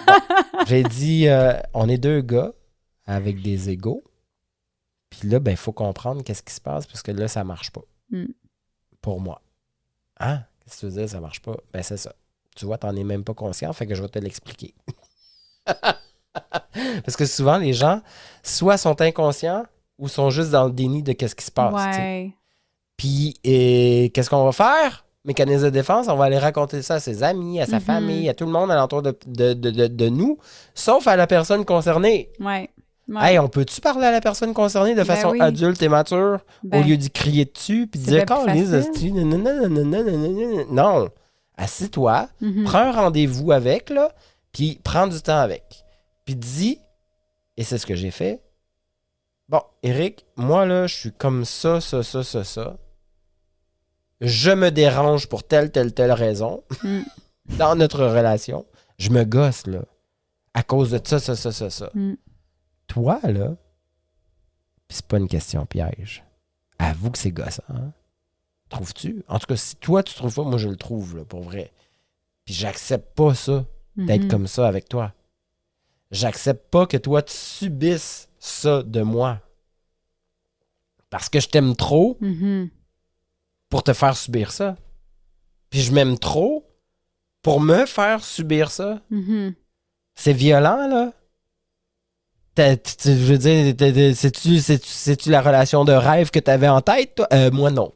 [0.66, 2.52] J'ai dit, euh, on est deux gars
[3.06, 4.02] avec des égaux.
[5.10, 7.70] Puis là, ben, il faut comprendre qu'est-ce qui se passe parce que là, ça marche
[7.70, 7.82] pas.
[8.10, 8.26] Mm.
[9.00, 9.40] Pour moi.
[10.18, 10.40] Hein?
[10.60, 11.56] Qu'est-ce que tu veux dire, ça marche pas?
[11.72, 12.14] Ben, c'est ça.
[12.56, 14.74] Tu vois, t'en es même pas conscient, fait que je vais te l'expliquer.
[17.04, 18.02] Parce que souvent, les gens,
[18.42, 19.64] soit sont inconscients
[19.98, 21.96] ou sont juste dans le déni de qu'est-ce qui se passe.
[21.96, 22.32] Ouais.
[22.96, 25.04] Puis, qu'est-ce qu'on va faire?
[25.24, 27.82] Mécanisme de défense, on va aller raconter ça à ses amis, à sa Mhm.
[27.82, 30.38] famille, à tout le monde alentour de, de, de, de- de nous,
[30.74, 32.30] sauf à la personne concernée.
[32.38, 32.70] Ouais.
[33.08, 33.32] Ouais.
[33.32, 35.40] Hey, on peut-tu parler à la personne concernée de Ben façon oui.
[35.40, 40.64] adulte et mature Ben, au lieu d'y crier dessus puis dire esti, nanana, nanana, nanana.
[40.70, 41.08] Non.
[41.56, 42.64] Assis-toi, mhm.
[42.64, 44.12] prends un rendez-vous avec, là,
[44.52, 45.84] puis prends du temps avec.
[46.24, 46.78] Puis dis,
[47.56, 48.42] et c'est ce que j'ai fait.
[49.48, 52.76] Bon, Eric, moi, là, je suis comme ça, ça, ça, ça, ça.
[54.20, 57.00] Je me dérange pour telle, telle, telle raison Mm.
[57.58, 58.64] dans notre relation.
[58.98, 59.82] Je me gosse, là,
[60.54, 61.90] à cause de ça, ça, ça, ça, ça.
[61.94, 62.14] Mm.
[62.86, 63.56] Toi, là,
[64.88, 66.24] c'est pas une question piège.
[66.78, 67.62] Avoue que c'est gossant.
[67.68, 67.92] hein?
[68.68, 69.22] Trouves-tu?
[69.28, 71.72] En tout cas, si toi, tu trouves pas, moi, je le trouve, là, pour vrai.
[72.44, 73.64] Puis j'accepte pas ça,
[73.96, 74.30] d'être Mhm.
[74.30, 75.12] comme ça avec toi.
[76.10, 79.40] J'accepte pas que toi, tu subisses ça de moi.
[81.10, 82.18] Parce que je t'aime trop.
[83.76, 84.74] Pour te faire subir ça.
[85.68, 86.64] Puis je m'aime trop
[87.42, 89.02] pour me faire subir ça.
[89.10, 89.54] Mhm.
[90.14, 91.12] C'est violent, là.
[92.54, 96.80] T'as- tu- tu- je veux dire, c'est-tu, la relation de rêve que tu avais en
[96.80, 97.28] tête, toi?
[97.34, 97.92] Euh, moi, non.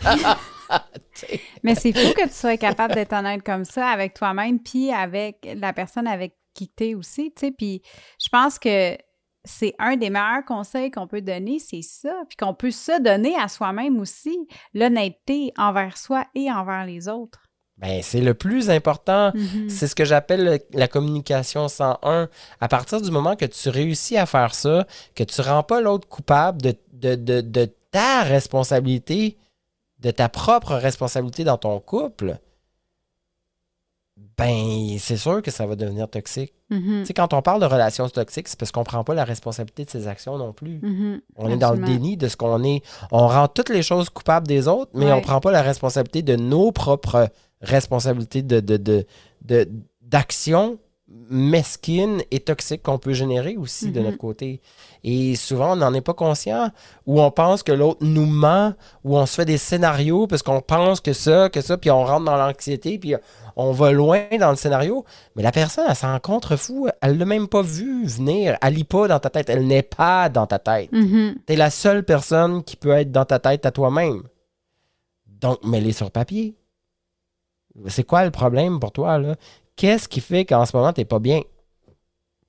[1.62, 5.48] Mais c'est fou que tu sois capable d'être honnête comme ça avec toi-même, puis avec
[5.54, 7.52] la personne avec qui tu es aussi, tu sais.
[7.52, 7.82] Puis
[8.20, 8.96] je pense que
[9.44, 12.12] c'est un des meilleurs conseils qu'on peut donner, c'est ça.
[12.28, 17.40] Puis qu'on peut se donner à soi-même aussi, l'honnêteté envers soi et envers les autres.
[17.78, 19.32] Ben, c'est le plus important.
[19.34, 19.70] Mhm.
[19.70, 22.28] C'est ce que j'appelle le- la communication 101.
[22.60, 26.06] À partir du moment que tu réussis à faire ça, que tu rends pas l'autre
[26.06, 29.38] coupable de, de, de- de ta responsabilité,
[30.00, 32.38] de ta propre responsabilité dans ton couple,
[34.40, 36.52] ben, c'est sûr que ça va devenir toxique.
[36.70, 39.84] Tu sais, quand on parle de relations toxiques, c'est parce qu'on prend pas la responsabilité
[39.84, 40.78] de ses actions non plus.
[40.82, 41.20] Mhm.
[41.36, 42.82] On est dans le déni de ce qu'on est.
[43.12, 45.12] On rend toutes les choses coupables des autres, mais Ouais.
[45.12, 47.28] on prend pas la responsabilité de nos propres
[47.60, 49.68] responsabilités de, de, de,
[51.28, 54.06] mesquines et toxiques qu'on peut générer aussi de Mhm.
[54.06, 54.60] notre côté.
[55.02, 56.70] Et souvent, on n'en est pas conscient,
[57.06, 60.60] ou on pense que l'autre nous ment, ou on se fait des scénarios parce qu'on
[60.60, 63.14] pense que ça, que ça, puis on rentre dans l'anxiété, puis
[63.56, 65.04] on va loin dans le scénario.
[65.34, 68.56] Mais la personne, elle s'en contrefou, elle l'a même pas vu venir.
[68.62, 70.92] Elle lit pas dans ta tête, elle n'est pas dans ta tête.
[70.92, 71.36] Mhm.
[71.44, 74.22] T'es la seule personne qui peut être dans ta tête à toi-même.
[75.26, 76.54] Donc, mets-les sur papier.
[77.86, 79.36] C'est quoi le problème pour toi, là?
[79.76, 81.42] Qu'est-ce qui fait qu'en ce moment, t'es pas bien?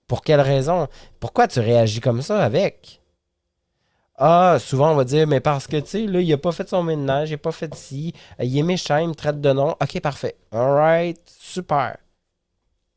[0.07, 0.87] Pour quelle raison?
[1.19, 3.01] Pourquoi tu réagis comme ça avec?
[4.15, 6.67] Ah, souvent, on va dire, mais parce que, tu sais, là, il a pas fait
[6.69, 9.51] son ménage, il a pas fait ci, euh, il est méchant, il me traite de
[9.51, 9.71] nom.
[9.81, 10.35] OK, parfait.
[10.51, 11.97] All right, super.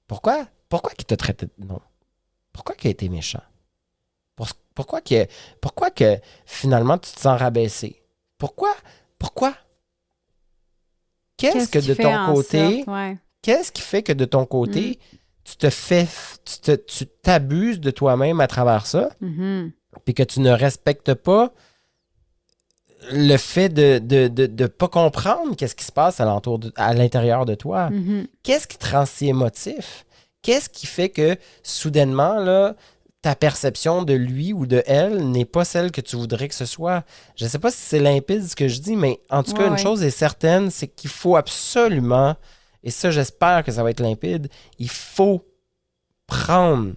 [0.07, 0.47] Pourquoi?
[0.69, 1.81] Pourquoi qu'il t'a traité de nom?
[2.53, 3.43] Pourquoi qu'il a été méchant?
[4.37, 5.27] Pour- Pourquoi que,
[5.61, 8.03] pourquoi que finalement tu te sens rabaissé?
[8.39, 8.75] Pourquoi?
[9.19, 9.55] Pourquoi?
[11.37, 13.19] Qu'est-ce que de ton côté, sorte- ouais.
[13.45, 15.17] Qu'est-ce qui fait que de ton côté, Mm.
[15.45, 16.07] tu te fais,
[16.45, 19.71] tu te- tu t'abuses de toi-même à travers ça, Mhm.
[20.05, 21.53] puis que tu ne respectes pas
[23.13, 26.21] le fait de ne de, de, de pas comprendre qu'est-ce qui se passe
[26.59, 27.91] de- à l'intérieur de toi?
[27.91, 28.27] Mhm.
[28.43, 30.07] Qu'est-ce qui te rend si émotif?
[30.43, 32.75] Qu'est-ce qui fait que soudainement, là,
[33.21, 36.65] ta perception de lui ou de elle n'est pas celle que tu voudrais que ce
[36.67, 37.05] soit?
[37.37, 39.67] Je ne sais pas si c'est limpide ce que je dis, mais en tout cas,
[39.67, 39.79] une ouais.
[39.79, 42.37] chose est certaine, c'est qu'il faut absolument,
[42.85, 45.45] et ça, j'espère que ça va être limpide, il faut
[46.27, 46.93] prendre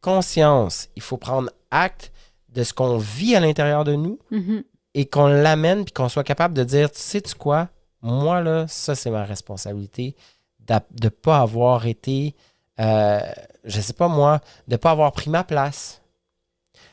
[0.00, 2.12] conscience, il faut prendre acte
[2.50, 4.62] de ce qu'on vit à l'intérieur de nous Mhm.
[4.94, 7.68] et qu'on l'amène puis qu'on soit capable de dire, tu sais-tu quoi?
[8.02, 10.14] Moi, là, ça, c'est ma responsabilité
[10.60, 12.34] de ne pas avoir été,
[12.80, 13.20] euh,
[13.64, 16.00] je sais pas moi, de ne pas avoir pris ma place.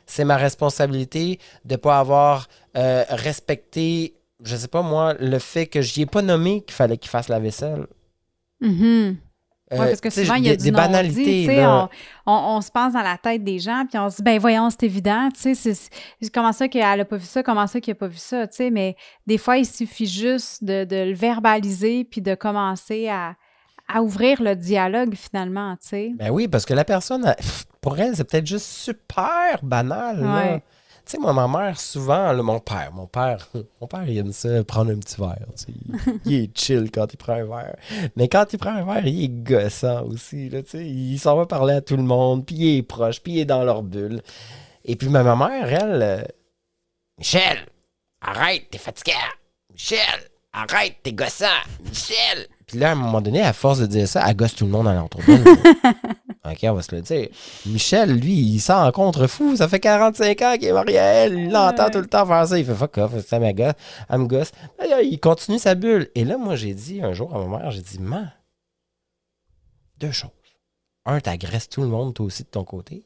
[0.05, 5.67] C'est ma responsabilité de ne pas avoir euh, respecté, je sais pas moi, le fait
[5.67, 7.85] que je n'y ai pas nommé qu'il fallait qu'il fasse la vaisselle.
[9.73, 11.65] Euh, Ouais, parce que souvent, il y a des, du des non-dit, banalités.
[11.65, 11.87] On,
[12.25, 14.69] on- on se pense dans la tête des gens, puis on se dit, ben voyons,
[14.69, 15.73] c'est évident, tu sais,
[16.33, 18.55] comment ça qu'elle a pas vu ça, comment ça qu'elle a pas vu ça, tu
[18.57, 18.97] sais, mais
[19.27, 23.35] des fois, il suffit juste de, de le verbaliser, puis de commencer à,
[23.87, 26.11] à ouvrir le dialogue, finalement, tu sais.
[26.17, 27.33] Ben oui, parce que la personne,
[27.79, 30.19] pour elle, c'est peut-être juste super banal.
[30.19, 30.35] là.
[30.35, 30.63] Ouais.
[31.05, 33.47] Sais, moi, ma mère, souvent, là, mon père, mon père,
[33.81, 35.47] mon père, il aime ça, prendre un petit verre.
[35.57, 35.71] tu.
[35.71, 37.75] Il, il est chill quand il prend un verre.
[38.15, 40.49] Mais quand il prend un verre, il est gossant aussi.
[40.49, 43.33] Là, tu il s'en va parler à tout le monde, puis il est proche, puis
[43.33, 44.21] il est dans leur bulle.
[44.83, 46.23] Et puis, ma ma mère, elle, euh,
[47.17, 47.67] Michel,
[48.21, 49.13] arrête, t'es fatigué.
[49.71, 49.99] Michel,
[50.53, 51.45] arrête, t'es gossant.
[51.83, 52.47] Michel.
[52.71, 54.71] Puis là, à un moment donné, à force de dire ça, elle gosse tout le
[54.71, 55.43] monde à l'entour d'elle.
[56.45, 57.27] OK, on va se le dire.
[57.65, 59.57] Michel, lui, il s'en rencontre fou.
[59.57, 61.37] Ça fait 45 ans qu'il est marié à elle.
[61.37, 62.57] Il l'entend tout le temps faire ça.
[62.57, 63.73] Il fait fuck off, ça me gosse.
[64.07, 64.53] Elle me gosse.
[65.03, 66.09] Il continue sa bulle.
[66.15, 68.31] Et là, moi, j'ai dit un jour à ma mère, j'ai dit, man,
[69.99, 70.31] deux choses.
[71.05, 73.05] Un, t'agresses tout le monde, toi aussi, de ton côté.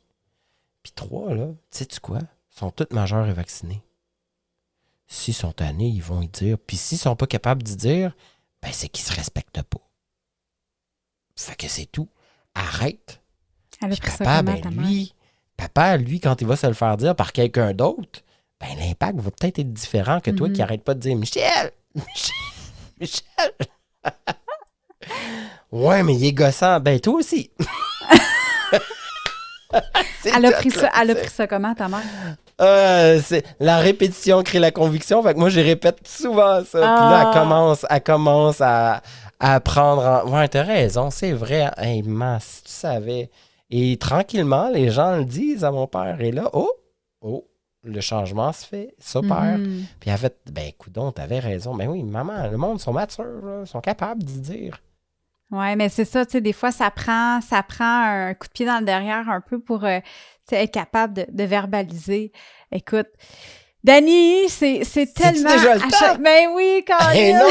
[0.84, 2.20] Puis trois, là, sais-tu quoi?
[2.20, 3.82] Ils sont tous majeurs et vaccinés.
[5.08, 6.60] S'ils sont tannés, ils vont y dire.
[6.60, 8.16] Puis s'ils sont pas capables d'y dire,
[8.66, 9.80] ben c'est qu'ils se respectent pas.
[11.36, 12.10] Fait que c'est tout.
[12.56, 13.22] Arrête.
[13.80, 15.14] Puis papa, ben lui,
[15.56, 18.22] papa, lui, quand il va se le faire dire par quelqu'un d'autre,
[18.60, 21.72] ben l'impact va peut-être être différent que toi qui arrête pas de dire Michel!
[21.94, 22.34] Michel!
[23.00, 23.54] Michel!
[25.72, 26.80] ouais, mais il est gossant.
[26.80, 27.52] Ben toi aussi.
[30.26, 32.02] elle, a pris ça, elle a pris ça comment, ta mère?
[32.62, 33.20] Euh,
[33.60, 35.22] la répétition crée la conviction.
[35.22, 36.80] Fait que moi, je répète souvent ça.
[36.80, 37.32] Puis là, elle ah.
[37.34, 39.02] commence, elle commence à,
[39.40, 40.32] à prendre.
[40.32, 41.70] Ouais, t'as raison, c'est vrai.
[41.78, 43.30] Hey, man, si tu savais.
[43.70, 46.22] Et tranquillement, les gens le disent à mon père.
[46.22, 46.72] Et là, oh,
[47.22, 47.46] oh,
[47.84, 49.58] le changement se fait, s'opère.
[49.58, 49.84] Mm-hmm.
[50.00, 51.76] Puis elle fait, ben, écoute, t'avais raison.
[51.76, 54.80] Ben oui, maman, le monde sont matures, sont capables d'y dire.
[55.52, 58.54] Oui, mais c'est ça, tu sais, des fois, ça prend, ça prend un coup de
[58.54, 60.00] pied dans le derrière un peu pour euh,
[60.52, 62.32] être capable de, verbaliser.
[62.72, 63.08] Écoute,
[63.84, 65.52] Dani, c'est, c'est tellement.
[65.52, 66.20] Déjà le temps?
[66.20, 67.42] Ben oui, quand même.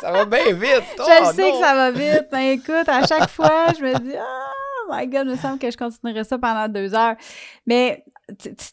[0.00, 0.84] ça va bien vite.
[0.96, 2.28] je oh, sais que ça va vite.
[2.30, 5.70] Ben écoute, à chaque fois, je me dis, oh my God, il me semble que
[5.70, 7.16] je continuerai ça pendant deux heures.
[7.66, 8.04] Mais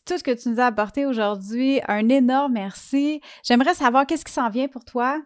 [0.05, 3.21] tout ce que tu nous as apporté aujourd'hui, un énorme merci.
[3.43, 5.19] J'aimerais savoir qu'est-ce qui s'en vient pour toi?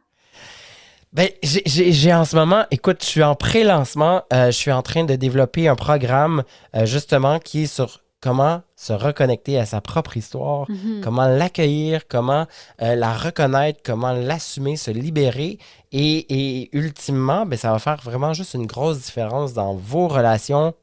[1.13, 5.03] Ben, j'ai en ce moment, écoute, je suis en pré-lancement, euh, je suis en train
[5.03, 6.43] de développer un programme
[6.75, 11.01] euh, justement qui est sur comment se reconnecter à sa propre histoire, mm-hmm.
[11.01, 12.47] comment l'accueillir, comment
[12.81, 15.59] euh, la reconnaître, comment l'assumer, se libérer.
[15.91, 20.73] Et, et ultimement, ben, ça va faire vraiment juste une grosse différence dans vos relations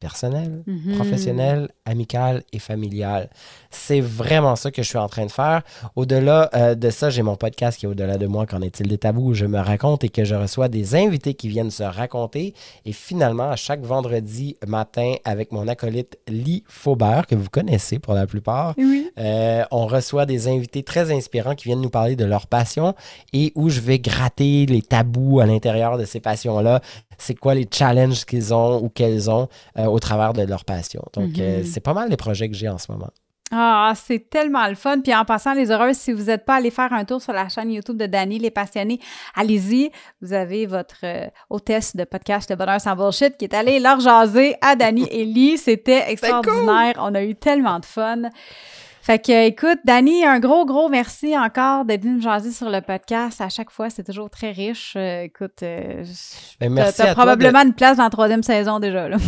[0.00, 0.94] personnel, mhm.
[0.94, 3.30] professionnel, amical et familial.
[3.70, 5.62] C'est vraiment ça que je suis en train de faire.
[5.96, 8.46] Au-delà euh, de ça, j'ai mon podcast qui est au-delà de moi.
[8.46, 11.48] Qu'en est-il des tabous où je me raconte et que je reçois des invités qui
[11.48, 12.54] viennent se raconter.
[12.84, 18.14] Et finalement, à chaque vendredi matin, avec mon acolyte Lee Faubert, que vous connaissez pour
[18.14, 18.74] la plupart,
[19.18, 22.94] euh, on reçoit des invités très inspirants qui viennent nous parler de leur passion
[23.32, 26.80] et où je vais gratter les tabous à l'intérieur de ces passions-là
[27.18, 31.02] c'est quoi les challenges qu'ils ont ou qu'elles ont euh, au travers de leur passion.
[31.12, 31.64] Donc, euh, mhm.
[31.64, 33.10] c'est pas mal les projets que j'ai en ce moment.
[33.50, 35.00] Ah, c'est tellement le fun.
[35.00, 37.48] Puis en passant, les heureuses, si vous n'êtes pas allé faire un tour sur la
[37.48, 39.00] chaîne YouTube de Dani, les passionnés,
[39.34, 39.90] allez-y.
[40.20, 44.00] Vous avez votre euh, hôtesse de podcast de Bonheur sans Bullshit qui est allée leur
[44.00, 45.56] jaser à Dani et Lee.
[45.56, 46.94] C'était extraordinaire.
[46.98, 48.22] On a eu tellement de fun.
[49.08, 52.82] Fait que, écoute, Dani, un gros, gros merci encore d'être venu me jaser sur le
[52.82, 53.40] podcast.
[53.40, 54.96] À chaque fois, c'est toujours très riche.
[54.98, 56.04] Euh, écoute, euh,
[56.60, 59.08] ben, merci t'as, probablement une place dans la troisième saison déjà.
[59.08, 59.16] Là.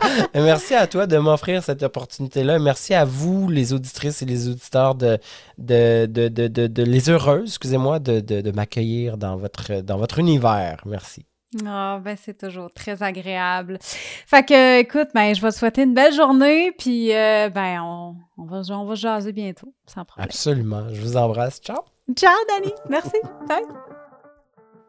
[0.32, 2.58] Ben, merci à toi de m'offrir cette opportunité-là.
[2.58, 5.18] Merci à vous, les auditrices et les auditeurs, de,
[5.58, 10.78] de, de, de, les heureuses, excusez-moi, de, m'accueillir dans votre, dans votre univers.
[10.86, 11.26] Merci.
[11.66, 13.78] Ah, ben c'est toujours très agréable.
[13.80, 18.16] Fait que, écoute, ben, je vais te souhaiter une belle journée, puis euh, ben, on,
[18.38, 20.24] on, va, on va jaser bientôt, sans problème.
[20.24, 20.88] Absolument.
[20.92, 21.60] Je vous embrasse.
[21.60, 21.78] Ciao.
[22.16, 22.72] Ciao, Dani.
[22.88, 23.16] Merci.
[23.46, 23.62] Bye.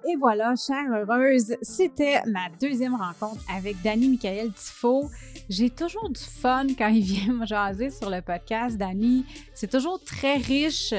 [0.06, 5.10] Et voilà, chère heureuse, c'était ma deuxième rencontre avec Dani Michael Tifo.
[5.48, 9.26] J'ai toujours du fun quand il vient me jaser sur le podcast, Dani.
[9.54, 10.94] C'est toujours très riche.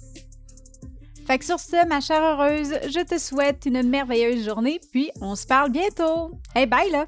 [1.27, 5.37] Fait que sur ce, ma chère heureuse, je te souhaite une merveilleuse journée, puis on
[5.37, 6.33] se parle bientôt.
[6.55, 7.07] Hey, bye là!